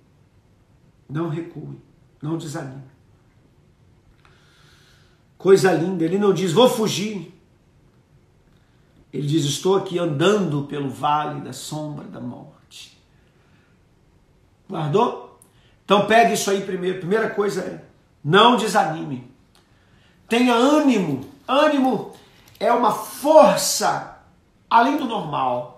[1.08, 1.78] Não recue.
[2.20, 2.82] Não desanime.
[5.38, 6.04] Coisa linda.
[6.04, 7.32] Ele não diz, vou fugir.
[9.12, 12.98] Ele diz, estou aqui andando pelo vale da sombra da morte.
[14.68, 15.38] Guardou?
[15.84, 16.98] Então pegue isso aí primeiro.
[16.98, 17.84] Primeira coisa é,
[18.22, 19.30] não desanime.
[20.28, 21.28] Tenha ânimo.
[21.46, 22.12] Ânimo
[22.58, 24.18] é uma força
[24.68, 25.76] além do normal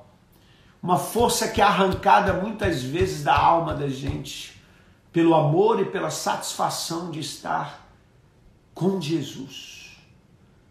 [0.82, 4.60] uma força que é arrancada muitas vezes da alma da gente
[5.12, 7.86] pelo amor e pela satisfação de estar
[8.74, 9.77] com Jesus.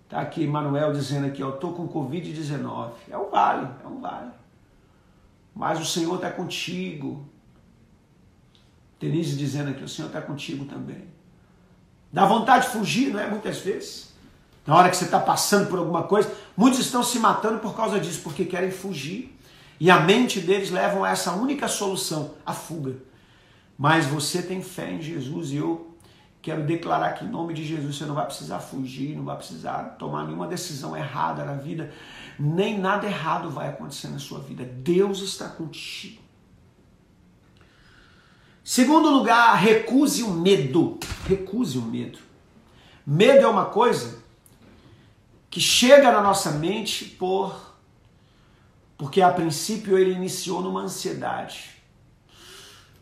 [0.10, 2.91] Tá aqui Manuel dizendo aqui, ó, tô com Covid-19.
[3.10, 4.32] É um vale, é um vale.
[5.54, 7.28] Mas o Senhor está contigo.
[9.00, 11.04] Denise dizendo aqui, o Senhor está contigo também.
[12.12, 13.30] Dá vontade de fugir, não é?
[13.30, 14.13] Muitas vezes.
[14.65, 18.00] Na hora que você está passando por alguma coisa, muitos estão se matando por causa
[18.00, 19.38] disso, porque querem fugir.
[19.80, 22.96] E a mente deles levam a essa única solução, a fuga.
[23.78, 25.96] Mas você tem fé em Jesus e eu
[26.48, 29.98] quero declarar que em nome de Jesus você não vai precisar fugir, não vai precisar
[30.00, 31.92] tomar nenhuma decisão errada na vida,
[32.40, 34.64] nem nada errado vai acontecer na sua vida.
[34.64, 36.22] Deus está contigo.
[38.64, 40.98] Segundo lugar, recuse o medo.
[41.26, 42.20] Recuse o medo.
[43.06, 44.24] Medo é uma coisa
[45.50, 47.76] que chega na nossa mente por
[48.98, 51.72] porque a princípio ele iniciou numa ansiedade,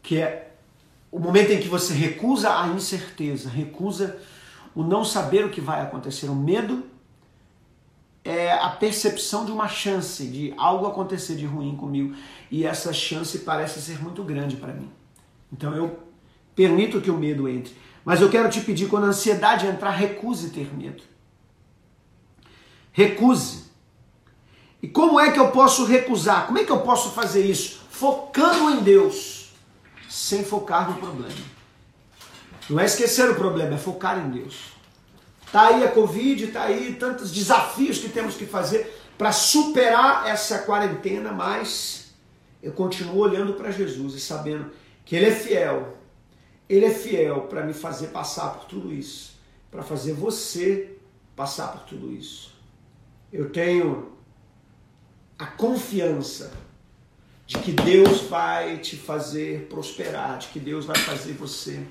[0.01, 0.54] que é
[1.11, 4.19] o momento em que você recusa a incerteza, recusa
[4.75, 6.27] o não saber o que vai acontecer.
[6.27, 6.83] O medo
[8.23, 12.15] é a percepção de uma chance de algo acontecer de ruim comigo
[12.49, 14.89] e essa chance parece ser muito grande para mim.
[15.53, 15.99] Então eu
[16.55, 17.73] permito que o medo entre.
[18.03, 21.01] Mas eu quero te pedir, quando a ansiedade entrar, recuse ter medo.
[22.91, 23.65] Recuse.
[24.81, 26.45] E como é que eu posso recusar?
[26.45, 27.81] Como é que eu posso fazer isso?
[27.89, 29.34] Focando em Deus,
[30.09, 31.55] sem focar no problema.
[32.69, 34.73] Não é esquecer o problema, é focar em Deus.
[35.51, 40.59] Tá aí a Covid, tá aí tantos desafios que temos que fazer para superar essa
[40.59, 42.13] quarentena, mas
[42.61, 44.71] eu continuo olhando para Jesus e sabendo
[45.05, 45.97] que Ele é fiel.
[46.67, 49.39] Ele é fiel para me fazer passar por tudo isso,
[49.69, 50.97] para fazer você
[51.35, 52.53] passar por tudo isso.
[53.31, 54.11] Eu tenho
[55.37, 56.51] a confiança
[57.47, 61.85] de que Deus vai te fazer prosperar, de que Deus vai fazer você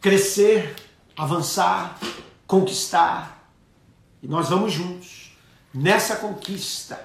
[0.00, 0.74] crescer,
[1.16, 1.98] avançar,
[2.46, 3.50] conquistar.
[4.22, 5.36] E nós vamos juntos
[5.72, 6.98] nessa conquista,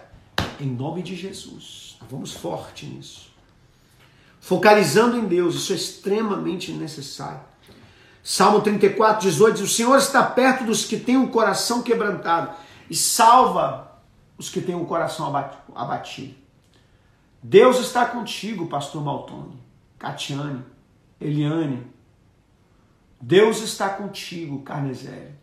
[0.59, 1.97] em nome de Jesus.
[2.09, 3.29] Vamos forte nisso.
[4.39, 7.41] Focalizando em Deus, isso é extremamente necessário.
[8.23, 12.55] Salmo 34, 18 diz: O Senhor está perto dos que têm o um coração quebrantado
[12.89, 13.99] e salva
[14.37, 15.33] os que têm o um coração
[15.75, 16.35] abatido.
[17.41, 19.57] Deus está contigo, pastor Maltoni,
[19.97, 20.63] Catiane,
[21.19, 21.87] Eliane,
[23.21, 25.37] Deus está contigo, Carnesério.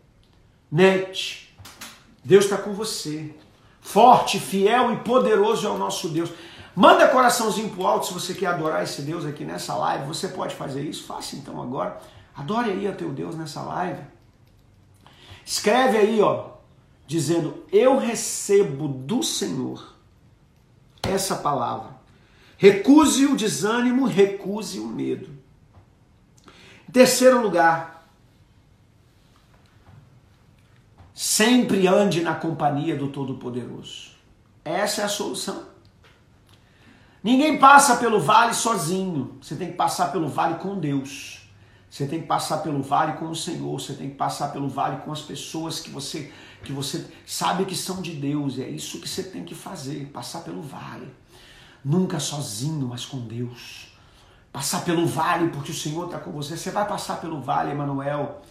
[0.71, 1.55] Nete,
[2.23, 3.33] Deus está com você.
[3.81, 6.29] Forte, fiel e poderoso é o nosso Deus.
[6.75, 10.05] Manda coraçãozinho pro alto se você quer adorar esse Deus aqui nessa live.
[10.07, 11.05] Você pode fazer isso?
[11.05, 11.99] Faça então agora.
[12.35, 14.01] Adore aí o teu Deus nessa live.
[15.45, 16.49] Escreve aí, ó,
[17.07, 19.96] dizendo: Eu recebo do Senhor
[21.03, 21.95] essa palavra.
[22.57, 25.29] Recuse o desânimo, recuse o medo.
[26.91, 28.07] Terceiro lugar,
[31.13, 34.11] sempre ande na companhia do Todo-Poderoso.
[34.63, 35.65] Essa é a solução.
[37.23, 39.37] Ninguém passa pelo vale sozinho.
[39.41, 41.41] Você tem que passar pelo vale com Deus.
[41.89, 43.79] Você tem que passar pelo vale com o Senhor.
[43.79, 46.31] Você tem que passar pelo vale com as pessoas que você
[46.63, 48.59] que você sabe que são de Deus.
[48.59, 51.07] É isso que você tem que fazer, passar pelo vale.
[51.83, 53.87] Nunca sozinho, mas com Deus
[54.57, 56.57] passar pelo vale, porque o Senhor está com você.
[56.57, 58.41] Você vai passar pelo vale, Emanuel.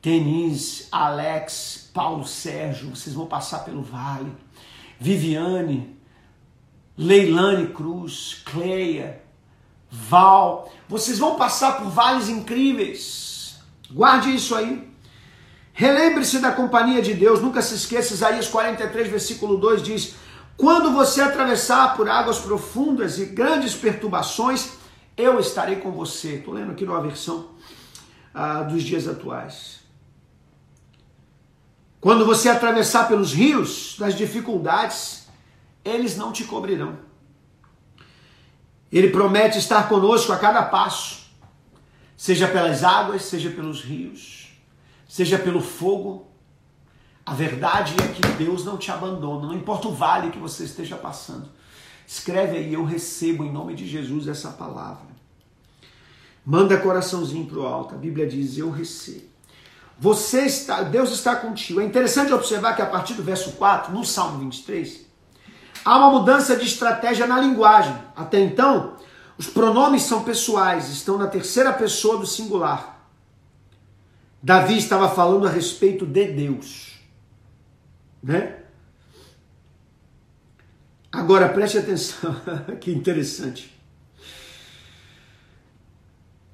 [0.00, 4.32] Denise, Alex, Paulo Sérgio, vocês vão passar pelo vale.
[4.98, 5.98] Viviane,
[6.96, 9.22] Leilane Cruz, Cleia,
[9.90, 13.58] Val, vocês vão passar por vales incríveis.
[13.90, 14.93] Guarde isso aí.
[15.76, 20.14] Relembre-se da companhia de Deus, nunca se esqueça, Isaías 43, versículo 2 diz:
[20.56, 24.74] Quando você atravessar por águas profundas e grandes perturbações,
[25.16, 26.36] eu estarei com você.
[26.36, 27.50] Estou lendo aqui numa versão
[28.32, 29.80] ah, dos dias atuais.
[32.00, 35.26] Quando você atravessar pelos rios das dificuldades,
[35.84, 36.98] eles não te cobrirão.
[38.92, 41.24] Ele promete estar conosco a cada passo,
[42.16, 44.43] seja pelas águas, seja pelos rios,
[45.08, 46.26] seja pelo fogo.
[47.24, 50.96] A verdade é que Deus não te abandona, não importa o vale que você esteja
[50.96, 51.48] passando.
[52.06, 55.14] Escreve aí, eu recebo em nome de Jesus essa palavra.
[56.44, 57.94] Manda coraçãozinho para o alto.
[57.94, 59.32] A Bíblia diz, eu recebo.
[59.98, 61.80] Você está, Deus está contigo.
[61.80, 65.06] É interessante observar que a partir do verso 4, no Salmo 23,
[65.84, 67.96] há uma mudança de estratégia na linguagem.
[68.14, 68.96] Até então,
[69.38, 72.93] os pronomes são pessoais, estão na terceira pessoa do singular.
[74.44, 76.98] Davi estava falando a respeito de Deus.
[78.22, 78.58] Né?
[81.10, 82.36] Agora preste atenção,
[82.78, 83.74] que interessante.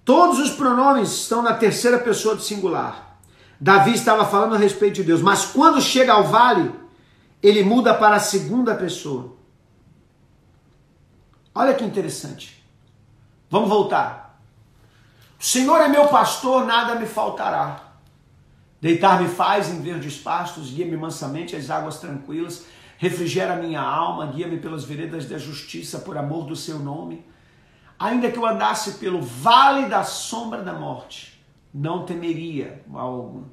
[0.05, 3.18] Todos os pronomes estão na terceira pessoa do singular.
[3.61, 6.72] Davi estava falando a respeito de Deus, mas quando chega ao vale,
[7.42, 9.35] ele muda para a segunda pessoa.
[11.53, 12.64] Olha que interessante.
[13.50, 14.19] Vamos voltar.
[15.40, 17.94] O Senhor é meu pastor, nada me faltará.
[18.81, 22.66] Deitar-me faz em verdes pastos, guia-me mansamente às águas tranquilas
[23.00, 27.24] refrigera minha alma, guia-me pelas veredas da justiça por amor do seu nome.
[27.98, 33.44] Ainda que eu andasse pelo vale da sombra da morte, não temeria mal algum,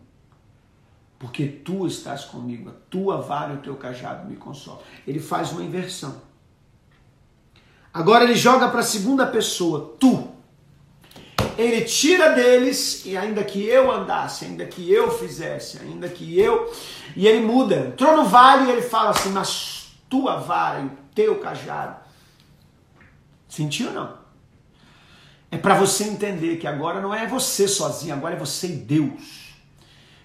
[1.18, 4.82] porque tu estás comigo, a tua vara e o teu cajado me consolam.
[5.08, 6.22] Ele faz uma inversão.
[7.94, 10.28] Agora ele joga para a segunda pessoa, tu.
[11.58, 16.72] Ele tira deles, e ainda que eu andasse, ainda que eu fizesse, ainda que eu
[17.16, 17.88] e ele muda.
[17.88, 21.98] Entrou no vale e ele fala assim: Mas tua vara e o teu cajado.
[23.50, 24.18] Sentiu ou não?
[25.50, 29.56] É para você entender que agora não é você sozinho, agora é você e Deus.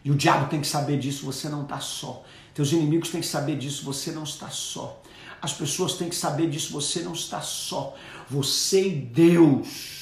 [0.05, 2.25] E o diabo tem que saber disso, você não está só.
[2.53, 5.01] Teus inimigos têm que saber disso, você não está só.
[5.41, 7.97] As pessoas têm que saber disso, você não está só.
[8.29, 10.02] Você e Deus.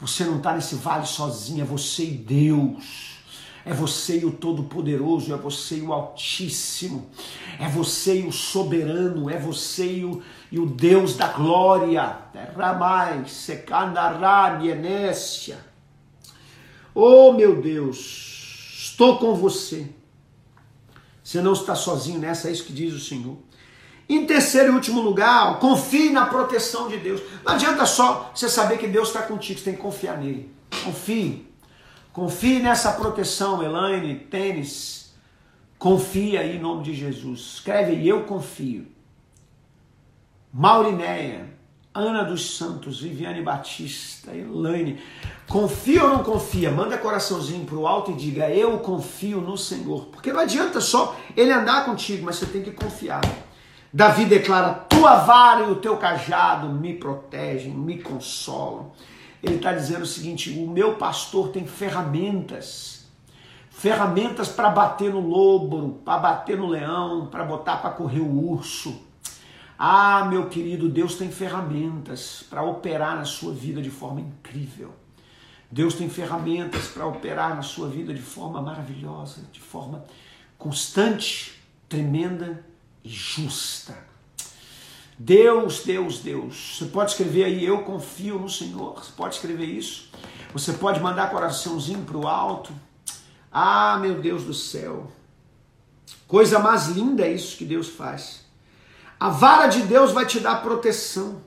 [0.00, 3.10] Você não está nesse vale sozinho, é você e Deus.
[3.64, 7.10] É você e o Todo-Poderoso, é você e o Altíssimo,
[7.58, 12.18] é você e o Soberano, é você e o, e o Deus da glória.
[12.56, 15.58] Ramai, Secandará, Nienécia.
[16.94, 19.90] Oh meu Deus, estou com você.
[21.22, 23.36] Você não está sozinho nessa, é isso que diz o Senhor.
[24.10, 27.22] Em terceiro e último lugar, confie na proteção de Deus.
[27.44, 30.52] Não adianta só você saber que Deus está contigo, você tem que confiar nele.
[30.82, 31.46] Confie.
[32.12, 35.14] Confie nessa proteção, Elaine, tênis.
[35.78, 37.52] Confie aí em nome de Jesus.
[37.54, 38.88] Escreve aí, eu confio.
[40.52, 41.48] Maurinéia,
[41.94, 45.00] Ana dos Santos, Viviane Batista, Elaine.
[45.48, 46.72] Confia ou não confia?
[46.72, 50.06] Manda coraçãozinho pro alto e diga: Eu confio no Senhor.
[50.06, 53.20] Porque não adianta só ele andar contigo, mas você tem que confiar.
[53.92, 58.92] Davi declara: Tua vara e o teu cajado me protegem, me consolam.
[59.42, 63.08] Ele está dizendo o seguinte: O meu pastor tem ferramentas.
[63.70, 69.08] Ferramentas para bater no lobo, para bater no leão, para botar para correr o urso.
[69.78, 74.92] Ah, meu querido, Deus tem ferramentas para operar na sua vida de forma incrível.
[75.70, 80.04] Deus tem ferramentas para operar na sua vida de forma maravilhosa, de forma
[80.58, 82.62] constante, tremenda
[83.04, 83.96] e justa.
[85.18, 86.76] Deus, Deus, Deus.
[86.78, 88.94] Você pode escrever aí, eu confio no Senhor.
[88.94, 90.10] Você pode escrever isso.
[90.52, 92.72] Você pode mandar coraçãozinho para o alto.
[93.52, 95.12] Ah, meu Deus do céu.
[96.26, 98.46] Coisa mais linda é isso que Deus faz.
[99.18, 101.42] A vara de Deus vai te dar proteção.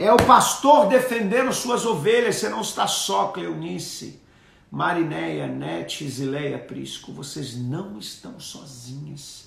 [0.00, 4.20] É o pastor defendendo suas ovelhas, você não está só, Cleonice,
[4.70, 9.43] Marinéia, Nete, Zileia, Prisco, vocês não estão sozinhas,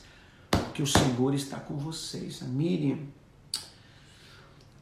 [0.50, 2.42] porque o Senhor está com vocês.
[2.42, 3.00] A Miriam,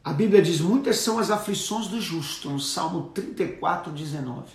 [0.04, 4.52] a Bíblia diz, muitas são as aflições do justo, no Salmo 34, 19,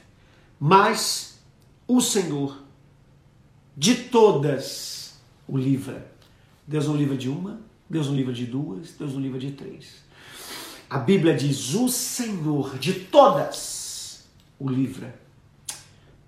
[0.60, 1.40] mas
[1.88, 2.64] o Senhor,
[3.76, 6.10] de todas, o livra.
[6.66, 9.96] Deus não livra de uma, Deus não livra de duas, Deus não livra de três.
[10.90, 13.82] A Bíblia diz: o Senhor de todas
[14.60, 15.20] o livra.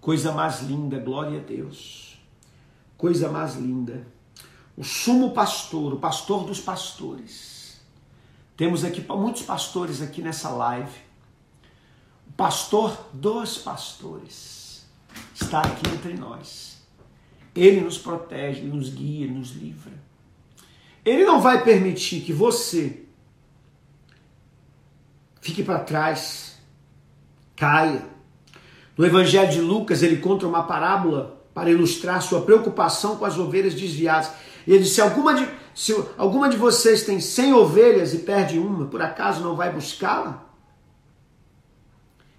[0.02, 2.20] Coisa mais linda, glória a Deus.
[2.98, 4.06] Coisa mais linda.
[4.76, 7.82] O sumo pastor, o pastor dos pastores.
[8.58, 10.92] Temos aqui muitos pastores aqui nessa live.
[12.28, 14.86] O pastor dos pastores
[15.34, 16.82] está aqui entre nós.
[17.56, 19.94] Ele nos protege, nos guia, nos livra.
[21.06, 23.04] Ele não vai permitir que você
[25.42, 26.58] fique para trás,
[27.56, 28.08] caia.
[28.98, 33.76] No Evangelho de Lucas, ele conta uma parábola para ilustrar sua preocupação com as ovelhas
[33.76, 34.32] desviadas.
[34.68, 38.86] Ele disse: se alguma de, se alguma de vocês tem 100 ovelhas e perde uma,
[38.86, 40.44] por acaso não vai buscá-la?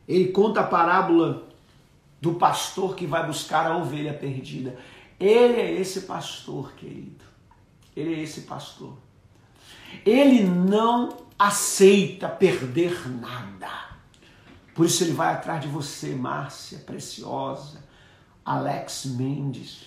[0.06, 1.48] Ele conta a parábola
[2.20, 4.78] do pastor que vai buscar a ovelha perdida.
[5.18, 7.24] Ele é esse pastor, querido.
[7.96, 8.96] Ele é esse pastor.
[10.04, 13.94] Ele não aceita perder nada.
[14.74, 17.84] Por isso ele vai atrás de você, Márcia, preciosa,
[18.44, 19.84] Alex Mendes,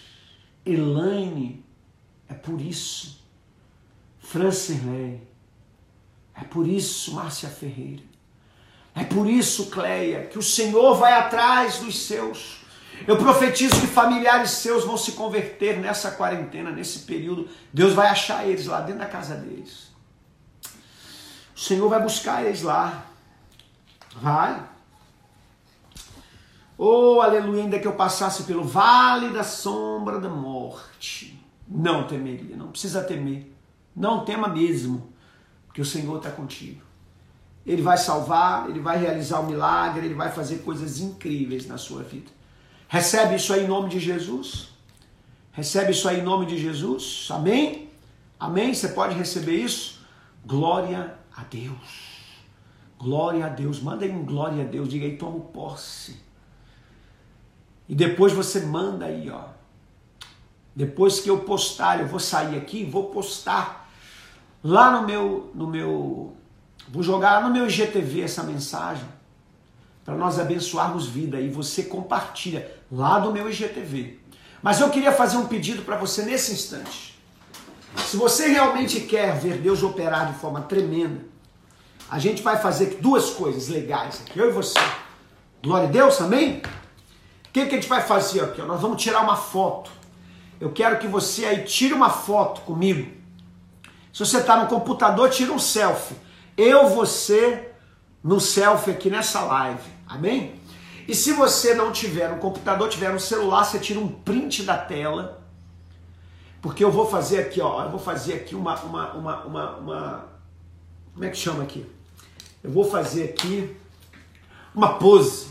[0.66, 1.66] Elaine,
[2.30, 3.18] é por isso.
[4.20, 5.22] Francilei,
[6.36, 8.04] é por isso, Márcia Ferreira.
[8.94, 12.58] É por isso, Cleia, que o Senhor vai atrás dos seus.
[13.06, 17.48] Eu profetizo que familiares seus vão se converter nessa quarentena, nesse período.
[17.72, 19.88] Deus vai achar eles lá dentro da casa deles.
[21.56, 23.06] O Senhor vai buscar eles lá.
[24.16, 24.64] Vai.
[26.78, 31.40] Oh, aleluia, ainda que eu passasse pelo vale da sombra da morte.
[31.68, 33.54] Não temeria, não precisa temer.
[33.96, 35.12] Não tema mesmo,
[35.66, 36.82] porque o Senhor está contigo.
[37.66, 42.04] Ele vai salvar, ele vai realizar o milagre, ele vai fazer coisas incríveis na sua
[42.04, 42.32] vida.
[42.88, 44.70] Recebe isso aí em nome de Jesus?
[45.52, 47.28] Recebe isso aí em nome de Jesus?
[47.32, 47.90] Amém?
[48.40, 48.74] Amém?
[48.74, 50.00] Você pode receber isso?
[50.46, 52.08] Glória a Deus.
[52.98, 53.82] Glória a Deus.
[53.82, 54.88] Manda aí um glória a Deus.
[54.88, 56.22] Diga aí, toma posse.
[57.90, 59.57] E depois você manda aí, ó.
[60.78, 63.90] Depois que eu postar, eu vou sair aqui, vou postar
[64.64, 66.38] lá no meu, no meu,
[66.88, 69.08] vou jogar lá no meu IGTV essa mensagem
[70.06, 74.20] para nós abençoarmos vida e você compartilha lá do meu IGTV.
[74.62, 77.20] Mas eu queria fazer um pedido para você nesse instante.
[78.06, 81.26] Se você realmente quer ver Deus operar de forma tremenda,
[82.08, 84.78] a gente vai fazer duas coisas legais aqui, eu e você.
[85.64, 86.62] Glória a Deus, amém?
[87.48, 88.62] O que, que a gente vai fazer aqui?
[88.62, 89.97] Nós vamos tirar uma foto.
[90.60, 93.12] Eu quero que você aí tire uma foto comigo.
[94.12, 96.16] Se você está no computador, tira um selfie.
[96.56, 97.72] Eu, você,
[98.24, 99.90] no selfie aqui nessa live.
[100.08, 100.60] Amém?
[101.08, 104.78] E se você não tiver um computador, tiver um celular, você tira um print da
[104.78, 105.42] tela.
[106.62, 107.84] Porque eu vou fazer aqui, ó.
[107.84, 110.26] Eu vou fazer aqui uma, uma, uma, uma, uma
[111.14, 111.84] como é que chama aqui?
[112.64, 113.76] Eu vou fazer aqui
[114.76, 115.48] uma pose.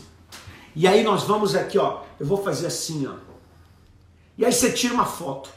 [0.73, 2.03] E aí nós vamos aqui, ó.
[2.19, 3.15] Eu vou fazer assim, ó.
[4.37, 5.49] E aí você tira uma foto.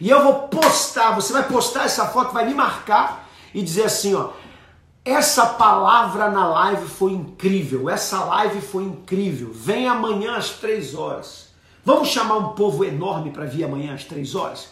[0.00, 4.14] E eu vou postar, você vai postar essa foto, vai me marcar e dizer assim,
[4.14, 4.30] ó.
[5.04, 7.88] Essa palavra na live foi incrível.
[7.88, 9.52] Essa live foi incrível.
[9.52, 11.50] Vem amanhã às três horas.
[11.84, 14.70] Vamos chamar um povo enorme para vir amanhã às três horas?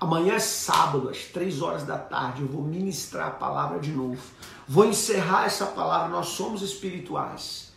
[0.00, 4.20] Amanhã é sábado, às três horas da tarde, eu vou ministrar a palavra de novo.
[4.66, 6.08] Vou encerrar essa palavra.
[6.08, 7.72] Nós somos espirituais.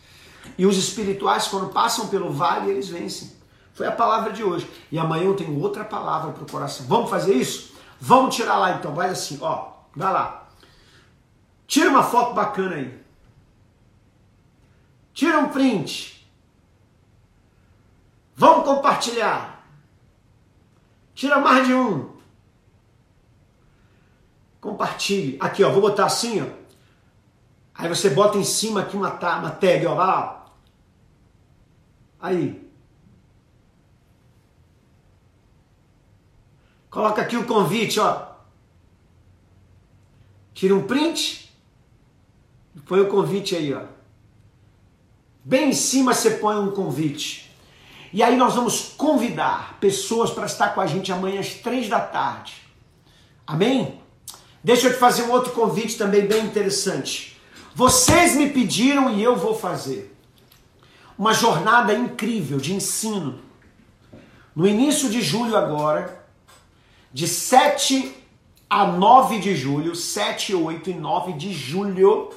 [0.57, 3.38] E os espirituais, quando passam pelo vale, eles vencem.
[3.79, 4.69] Foi a palavra de hoje.
[4.91, 6.85] E amanhã eu tenho outra palavra para o coração.
[6.85, 7.77] Vamos fazer isso?
[7.97, 8.93] Vamos tirar lá então.
[8.93, 9.71] Vai assim, ó.
[9.95, 10.49] Vai lá.
[11.65, 13.01] Tira uma foto bacana aí.
[15.13, 16.29] Tira um print.
[18.35, 19.65] Vamos compartilhar.
[21.15, 22.17] Tira mais de um.
[24.59, 25.37] Compartilhe.
[25.39, 25.71] Aqui, ó.
[25.71, 26.47] Vou botar assim, ó.
[27.75, 30.45] Aí você bota em cima aqui uma, uma tag, ó, vai lá.
[32.19, 32.68] Aí.
[36.89, 38.27] Coloca aqui o convite, ó.
[40.53, 41.49] Tira um print.
[42.85, 43.83] Põe o convite aí, ó.
[45.43, 47.49] Bem em cima você põe um convite.
[48.11, 51.99] E aí nós vamos convidar pessoas para estar com a gente amanhã às três da
[51.99, 52.55] tarde.
[53.45, 54.01] Amém?
[54.63, 57.39] Deixa eu te fazer um outro convite também bem interessante.
[57.73, 60.15] Vocês me pediram e eu vou fazer.
[61.17, 63.39] Uma jornada incrível de ensino.
[64.55, 66.18] No início de julho agora,
[67.11, 68.15] de 7
[68.69, 72.29] a 9 de julho, 7, 8 e 9 de julho,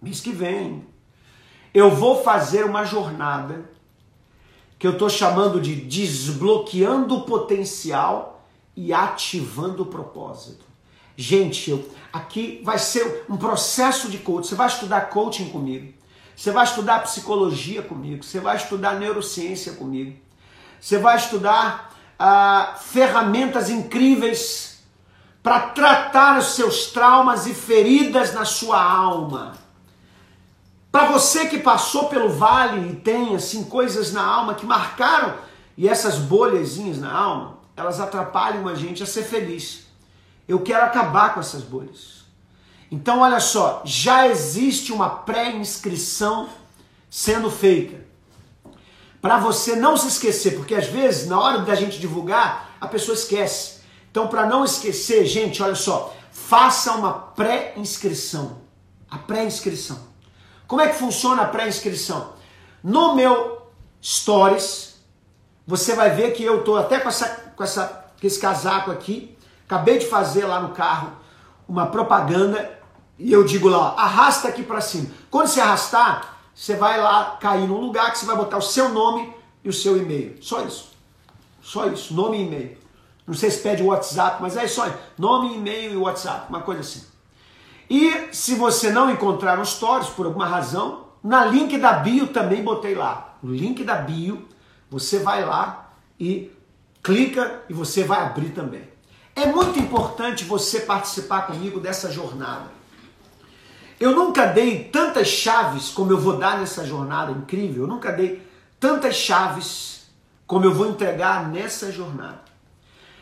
[0.00, 0.86] mês que vem,
[1.74, 3.68] eu vou fazer uma jornada
[4.78, 8.46] que eu estou chamando de desbloqueando o potencial
[8.76, 10.64] e ativando o propósito.
[11.16, 14.48] Gente, eu, aqui vai ser um processo de coaching.
[14.48, 15.94] Você vai estudar coaching comigo.
[16.36, 18.22] Você vai estudar psicologia comigo.
[18.22, 20.14] Você vai estudar neurociência comigo.
[20.78, 24.78] Você vai estudar ah, ferramentas incríveis
[25.42, 29.54] para tratar os seus traumas e feridas na sua alma.
[30.90, 35.34] Para você que passou pelo vale e tem assim coisas na alma que marcaram
[35.76, 39.86] e essas bolhazinhas na alma, elas atrapalham a gente a ser feliz.
[40.48, 42.24] Eu quero acabar com essas bolhas.
[42.90, 46.48] Então, olha só, já existe uma pré-inscrição
[47.10, 48.05] sendo feita.
[49.26, 53.16] Para você não se esquecer, porque às vezes, na hora da gente divulgar, a pessoa
[53.16, 53.80] esquece.
[54.08, 58.58] Então, para não esquecer, gente, olha só, faça uma pré-inscrição.
[59.10, 59.98] A pré-inscrição.
[60.68, 62.34] Como é que funciona a pré-inscrição?
[62.84, 63.66] No meu
[64.00, 64.94] Stories,
[65.66, 69.36] você vai ver que eu estou até com, essa, com, essa, com esse casaco aqui,
[69.66, 71.10] Acabei de fazer lá no carro
[71.68, 72.78] uma propaganda
[73.18, 75.10] e eu digo lá, arrasta aqui para cima.
[75.28, 78.88] Quando você arrastar, você vai lá cair num lugar que você vai botar o seu
[78.88, 79.30] nome
[79.62, 80.38] e o seu e-mail.
[80.40, 80.90] Só isso.
[81.62, 82.78] Só isso, nome e e-mail.
[83.26, 84.88] Não sei se pede o WhatsApp, mas é só
[85.18, 87.04] nome, e-mail e WhatsApp, uma coisa assim.
[87.90, 92.64] E se você não encontrar nos stories por alguma razão, na link da bio também
[92.64, 93.36] botei lá.
[93.42, 94.48] O link da bio,
[94.88, 96.50] você vai lá e
[97.02, 98.88] clica e você vai abrir também.
[99.34, 102.75] É muito importante você participar comigo dessa jornada.
[103.98, 107.84] Eu nunca dei tantas chaves como eu vou dar nessa jornada incrível.
[107.84, 108.46] Eu nunca dei
[108.78, 110.06] tantas chaves
[110.46, 112.44] como eu vou entregar nessa jornada.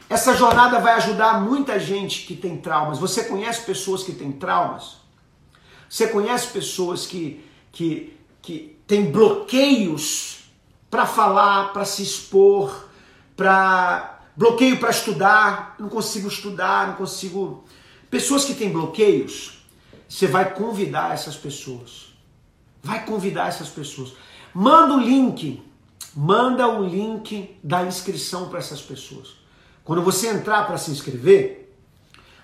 [0.09, 2.99] Essa jornada vai ajudar muita gente que tem traumas.
[2.99, 4.99] Você conhece pessoas que têm traumas?
[5.89, 10.51] Você conhece pessoas que, que, que têm bloqueios
[10.91, 12.89] para falar, para se expor,
[13.37, 17.64] para bloqueio para estudar, não consigo estudar, não consigo.
[18.11, 19.54] Pessoas que têm bloqueios,
[20.15, 22.15] você vai convidar essas pessoas.
[22.81, 24.12] Vai convidar essas pessoas.
[24.55, 25.61] Manda o link,
[26.15, 29.31] manda o link da inscrição para essas pessoas.
[29.83, 31.75] Quando você entrar para se inscrever,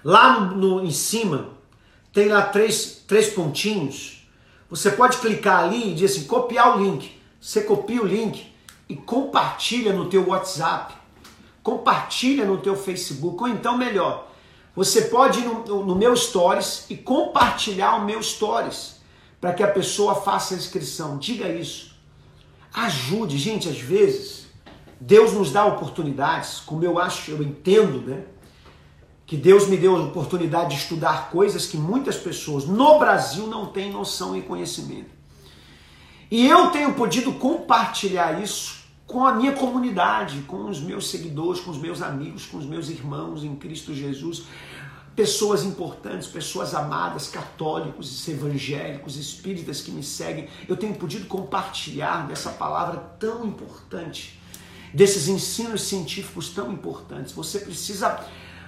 [0.02, 1.50] lá no, no, em cima
[2.12, 4.26] tem lá três, três pontinhos.
[4.68, 7.20] Você pode clicar ali e dizer assim, copiar o link.
[7.40, 8.52] Você copia o link
[8.88, 10.94] e compartilha no teu WhatsApp
[11.62, 14.29] compartilha no teu Facebook, ou então melhor,
[14.74, 19.00] você pode ir no, no meu Stories e compartilhar o meu Stories
[19.40, 21.18] para que a pessoa faça a inscrição.
[21.18, 21.94] Diga isso.
[22.72, 24.46] Ajude, gente, às vezes
[25.00, 28.24] Deus nos dá oportunidades, como eu acho, eu entendo, né?
[29.26, 33.66] Que Deus me deu a oportunidade de estudar coisas que muitas pessoas no Brasil não
[33.66, 35.10] têm noção e conhecimento.
[36.30, 38.79] E eu tenho podido compartilhar isso
[39.10, 42.88] com a minha comunidade, com os meus seguidores, com os meus amigos, com os meus
[42.88, 44.44] irmãos em Cristo Jesus,
[45.16, 50.48] pessoas importantes, pessoas amadas, católicos, evangélicos, espíritas que me seguem.
[50.68, 54.38] Eu tenho podido compartilhar dessa palavra tão importante
[54.94, 57.32] desses ensinos científicos tão importantes.
[57.32, 58.24] Você precisa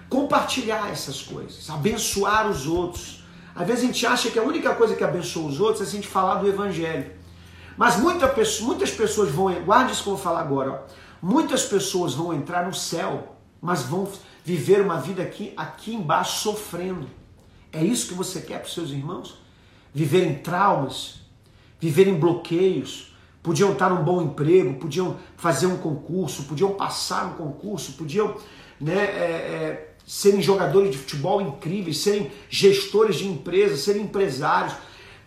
[0.08, 3.24] compartilhar essas coisas, abençoar os outros.
[3.54, 5.92] Às vezes a gente acha que a única coisa que abençoa os outros é a
[5.92, 7.21] gente falar do evangelho.
[7.76, 10.92] Mas muita muitas pessoas vão, guarde isso que eu vou falar agora, ó.
[11.20, 14.08] muitas pessoas vão entrar no céu, mas vão
[14.44, 17.08] viver uma vida aqui, aqui embaixo sofrendo.
[17.72, 19.38] É isso que você quer para os seus irmãos?
[19.94, 21.20] Viver em traumas,
[21.80, 27.32] viver em bloqueios, podiam estar num bom emprego, podiam fazer um concurso, podiam passar um
[27.34, 28.36] concurso, podiam
[28.80, 34.74] né, é, é, serem jogadores de futebol incríveis, serem gestores de empresas, serem empresários.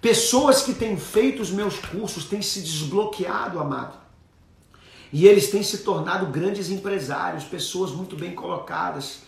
[0.06, 3.98] Pessoas que têm feito os meus cursos têm se desbloqueado, amado.
[5.12, 9.22] E eles têm se tornado grandes empresários, pessoas muito bem colocadas,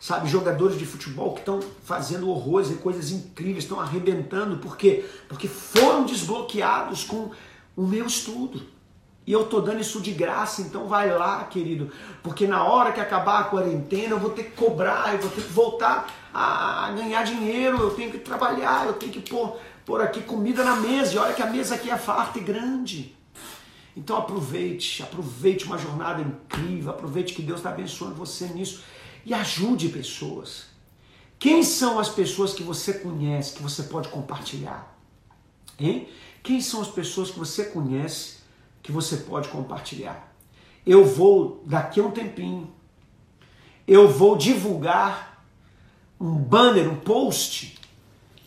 [0.00, 5.08] sabe, jogadores de futebol que estão fazendo horrores e coisas incríveis, estão arrebentando, por quê?
[5.28, 7.30] Porque foram desbloqueados com
[7.76, 8.66] o meu estudo.
[9.24, 11.92] E eu tô dando isso de graça, então vai lá, querido,
[12.24, 15.42] porque na hora que acabar a quarentena eu vou ter que cobrar, eu vou ter
[15.42, 19.56] que voltar a ganhar dinheiro, eu tenho que trabalhar, eu tenho que pôr,
[19.86, 23.16] pôr aqui comida na mesa, e olha que a mesa aqui é farta e grande.
[23.96, 28.82] Então aproveite, aproveite uma jornada incrível, aproveite que Deus está abençoando você nisso
[29.24, 30.66] e ajude pessoas.
[31.38, 34.94] Quem são as pessoas que você conhece, que você pode compartilhar?
[35.78, 36.08] Hein?
[36.42, 38.38] Quem são as pessoas que você conhece
[38.82, 40.34] que você pode compartilhar?
[40.84, 42.72] Eu vou, daqui a um tempinho,
[43.86, 45.44] eu vou divulgar
[46.20, 47.78] um banner, um post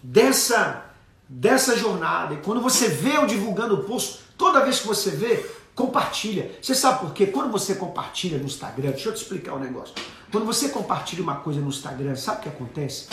[0.01, 0.88] dessa,
[1.29, 2.33] dessa jornada.
[2.33, 6.51] E quando você vê eu divulgando o post, toda vez que você vê, compartilha.
[6.59, 7.27] Você sabe por quê?
[7.27, 9.93] Quando você compartilha no Instagram, deixa eu te explicar um negócio.
[10.31, 13.07] Quando você compartilha uma coisa no Instagram, sabe o que acontece?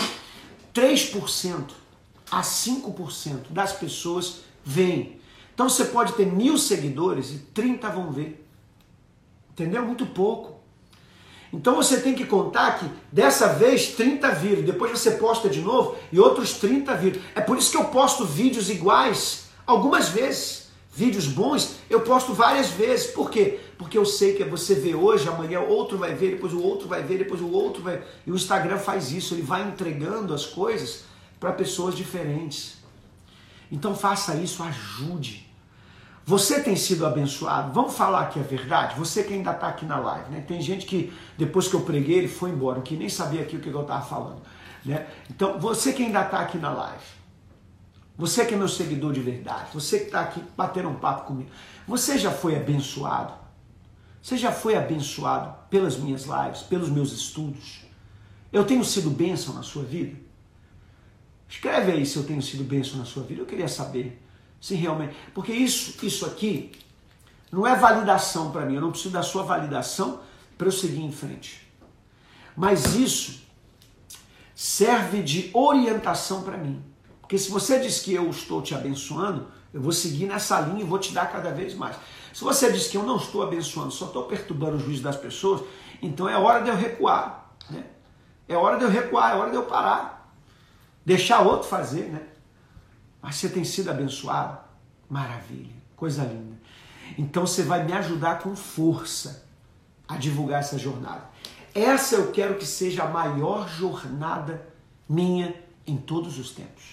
[0.74, 1.70] 3%
[2.30, 5.20] a 5% das pessoas veem.
[5.54, 8.46] Então você pode ter mil seguidores e 30 vão ver.
[9.50, 9.84] Entendeu?
[9.86, 10.55] Muito pouco.
[11.52, 15.96] Então você tem que contar que dessa vez 30 viram, depois você posta de novo
[16.12, 17.20] e outros 30 viram.
[17.34, 20.66] É por isso que eu posto vídeos iguais algumas vezes.
[20.92, 23.08] Vídeos bons eu posto várias vezes.
[23.08, 23.60] Por quê?
[23.76, 27.02] Porque eu sei que você vê hoje, amanhã outro vai ver, depois o outro vai
[27.02, 28.02] ver, depois o outro vai.
[28.26, 31.04] E o Instagram faz isso, ele vai entregando as coisas
[31.38, 32.76] para pessoas diferentes.
[33.70, 35.45] Então faça isso, ajude.
[36.26, 37.72] Você tem sido abençoado.
[37.72, 38.98] Vamos falar que é verdade?
[38.98, 40.40] Você que ainda está aqui na live, né?
[40.40, 43.60] Tem gente que depois que eu preguei ele foi embora, que nem sabia aqui o
[43.60, 44.42] que eu estava falando,
[44.84, 45.06] né?
[45.30, 47.04] Então você que ainda está aqui na live,
[48.18, 51.48] você que é meu seguidor de verdade, você que está aqui batendo um papo comigo,
[51.86, 53.32] você já foi abençoado?
[54.20, 57.82] Você já foi abençoado pelas minhas lives, pelos meus estudos?
[58.52, 60.18] Eu tenho sido bênção na sua vida?
[61.48, 63.42] Escreve aí se eu tenho sido bênção na sua vida.
[63.42, 64.25] Eu queria saber
[64.60, 65.16] se realmente.
[65.34, 66.72] Porque isso, isso aqui
[67.50, 68.74] não é validação para mim.
[68.74, 70.20] Eu não preciso da sua validação
[70.56, 71.66] para eu seguir em frente.
[72.56, 73.42] Mas isso
[74.54, 76.82] serve de orientação para mim.
[77.20, 80.84] Porque se você diz que eu estou te abençoando, eu vou seguir nessa linha e
[80.84, 81.96] vou te dar cada vez mais.
[82.32, 85.62] Se você diz que eu não estou abençoando, só estou perturbando o juízo das pessoas,
[86.00, 87.54] então é hora de eu recuar.
[87.68, 87.84] Né?
[88.48, 90.16] É hora de eu recuar, é hora de eu parar
[91.06, 92.20] deixar outro fazer, né?
[93.26, 94.56] Mas você tem sido abençoado?
[95.10, 96.56] Maravilha, coisa linda.
[97.18, 99.44] Então você vai me ajudar com força
[100.06, 101.28] a divulgar essa jornada.
[101.74, 104.64] Essa eu quero que seja a maior jornada
[105.08, 106.84] minha em todos os tempos.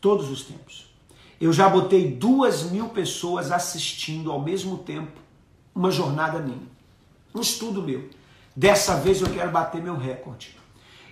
[0.00, 0.94] Todos os tempos.
[1.40, 5.20] Eu já botei duas mil pessoas assistindo ao mesmo tempo
[5.74, 6.68] uma jornada minha.
[7.34, 8.08] Um estudo meu.
[8.54, 10.61] Dessa vez eu quero bater meu recorde.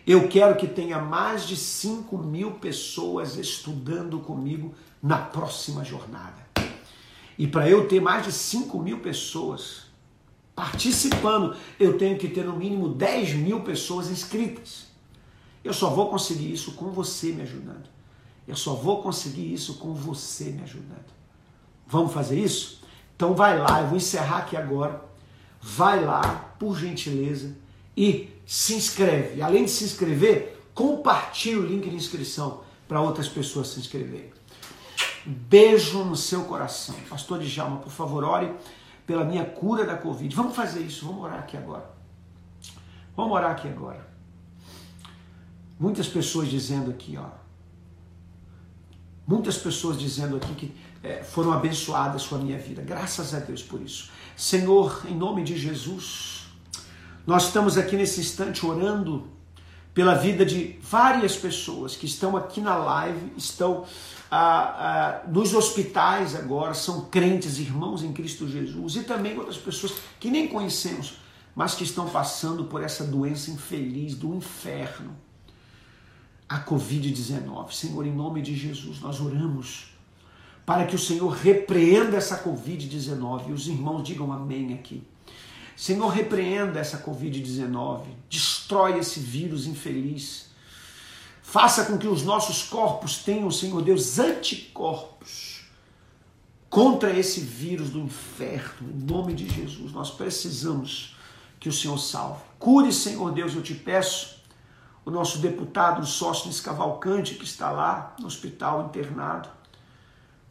[0.07, 6.49] Eu quero que tenha mais de 5 mil pessoas estudando comigo na próxima jornada.
[7.39, 9.85] E para eu ter mais de 5 mil pessoas
[10.55, 14.89] participando, eu tenho que ter no mínimo 10 mil pessoas inscritas.
[15.63, 17.89] Eu só vou conseguir isso com você me ajudando.
[18.47, 21.07] Eu só vou conseguir isso com você me ajudando.
[21.87, 22.83] Vamos fazer isso?
[23.17, 25.05] Então vai lá, eu vou encerrar aqui agora.
[25.61, 27.55] Vai lá, por gentileza,
[27.97, 29.41] e se inscreve.
[29.41, 34.33] Além de se inscrever, compartilhe o link de inscrição para outras pessoas se inscreverem.
[35.25, 36.97] Beijo no seu coração.
[37.09, 38.53] Pastor Djalma, por favor, ore
[39.07, 40.35] pela minha cura da Covid.
[40.35, 41.89] Vamos fazer isso, vamos orar aqui agora.
[43.17, 44.05] Vamos orar aqui agora.
[45.79, 47.29] Muitas pessoas dizendo aqui, ó.
[49.29, 52.83] Muitas pessoas dizendo aqui que é, foram abençoadas com a minha vida.
[52.83, 54.11] Graças a Deus por isso.
[54.37, 56.30] Senhor, em nome de Jesus,
[57.31, 59.29] nós estamos aqui nesse instante orando
[59.95, 63.85] pela vida de várias pessoas que estão aqui na live, estão
[64.29, 69.93] ah, ah, nos hospitais agora, são crentes, irmãos em Cristo Jesus, e também outras pessoas
[70.19, 71.19] que nem conhecemos,
[71.55, 75.17] mas que estão passando por essa doença infeliz do inferno,
[76.49, 77.71] a Covid-19.
[77.71, 79.95] Senhor, em nome de Jesus, nós oramos
[80.67, 85.05] para que o Senhor repreenda essa Covid-19 e os irmãos digam amém aqui.
[85.81, 90.51] Senhor, repreenda essa Covid-19, destrói esse vírus infeliz.
[91.41, 95.63] Faça com que os nossos corpos tenham, Senhor Deus, anticorpos
[96.69, 98.91] contra esse vírus do inferno.
[98.91, 101.17] Em nome de Jesus, nós precisamos
[101.59, 102.43] que o Senhor salve.
[102.59, 104.39] Cure, Senhor Deus, eu te peço,
[105.03, 109.49] o nosso deputado Sóstenes Cavalcante, que está lá no hospital internado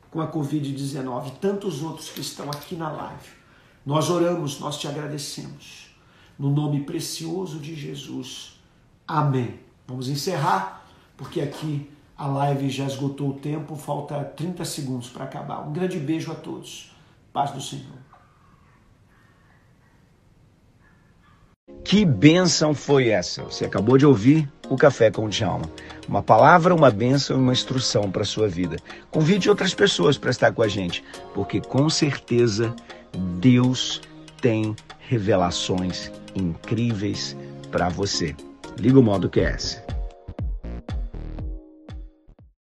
[0.10, 3.39] com a Covid-19, tantos outros que estão aqui na live.
[3.86, 5.90] Nós oramos, nós te agradecemos.
[6.38, 8.60] No nome precioso de Jesus.
[9.08, 9.60] Amém.
[9.88, 10.86] Vamos encerrar,
[11.18, 15.68] porque aqui a live já esgotou o tempo, falta 30 segundos para acabar.
[15.68, 16.92] Um grande beijo a todos.
[17.32, 17.98] Paz do Senhor.
[21.84, 23.44] Que bênção foi essa?
[23.44, 25.66] Você acabou de ouvir o Café com o Djalma.
[26.08, 28.78] Uma palavra, uma bênção e uma instrução para a sua vida.
[29.10, 31.04] Convide outras pessoas para estar com a gente,
[31.34, 32.76] porque com certeza
[33.40, 34.02] Deus
[34.42, 37.36] tem revelações incríveis
[37.72, 38.36] para você.
[38.78, 39.82] Liga o modo QS.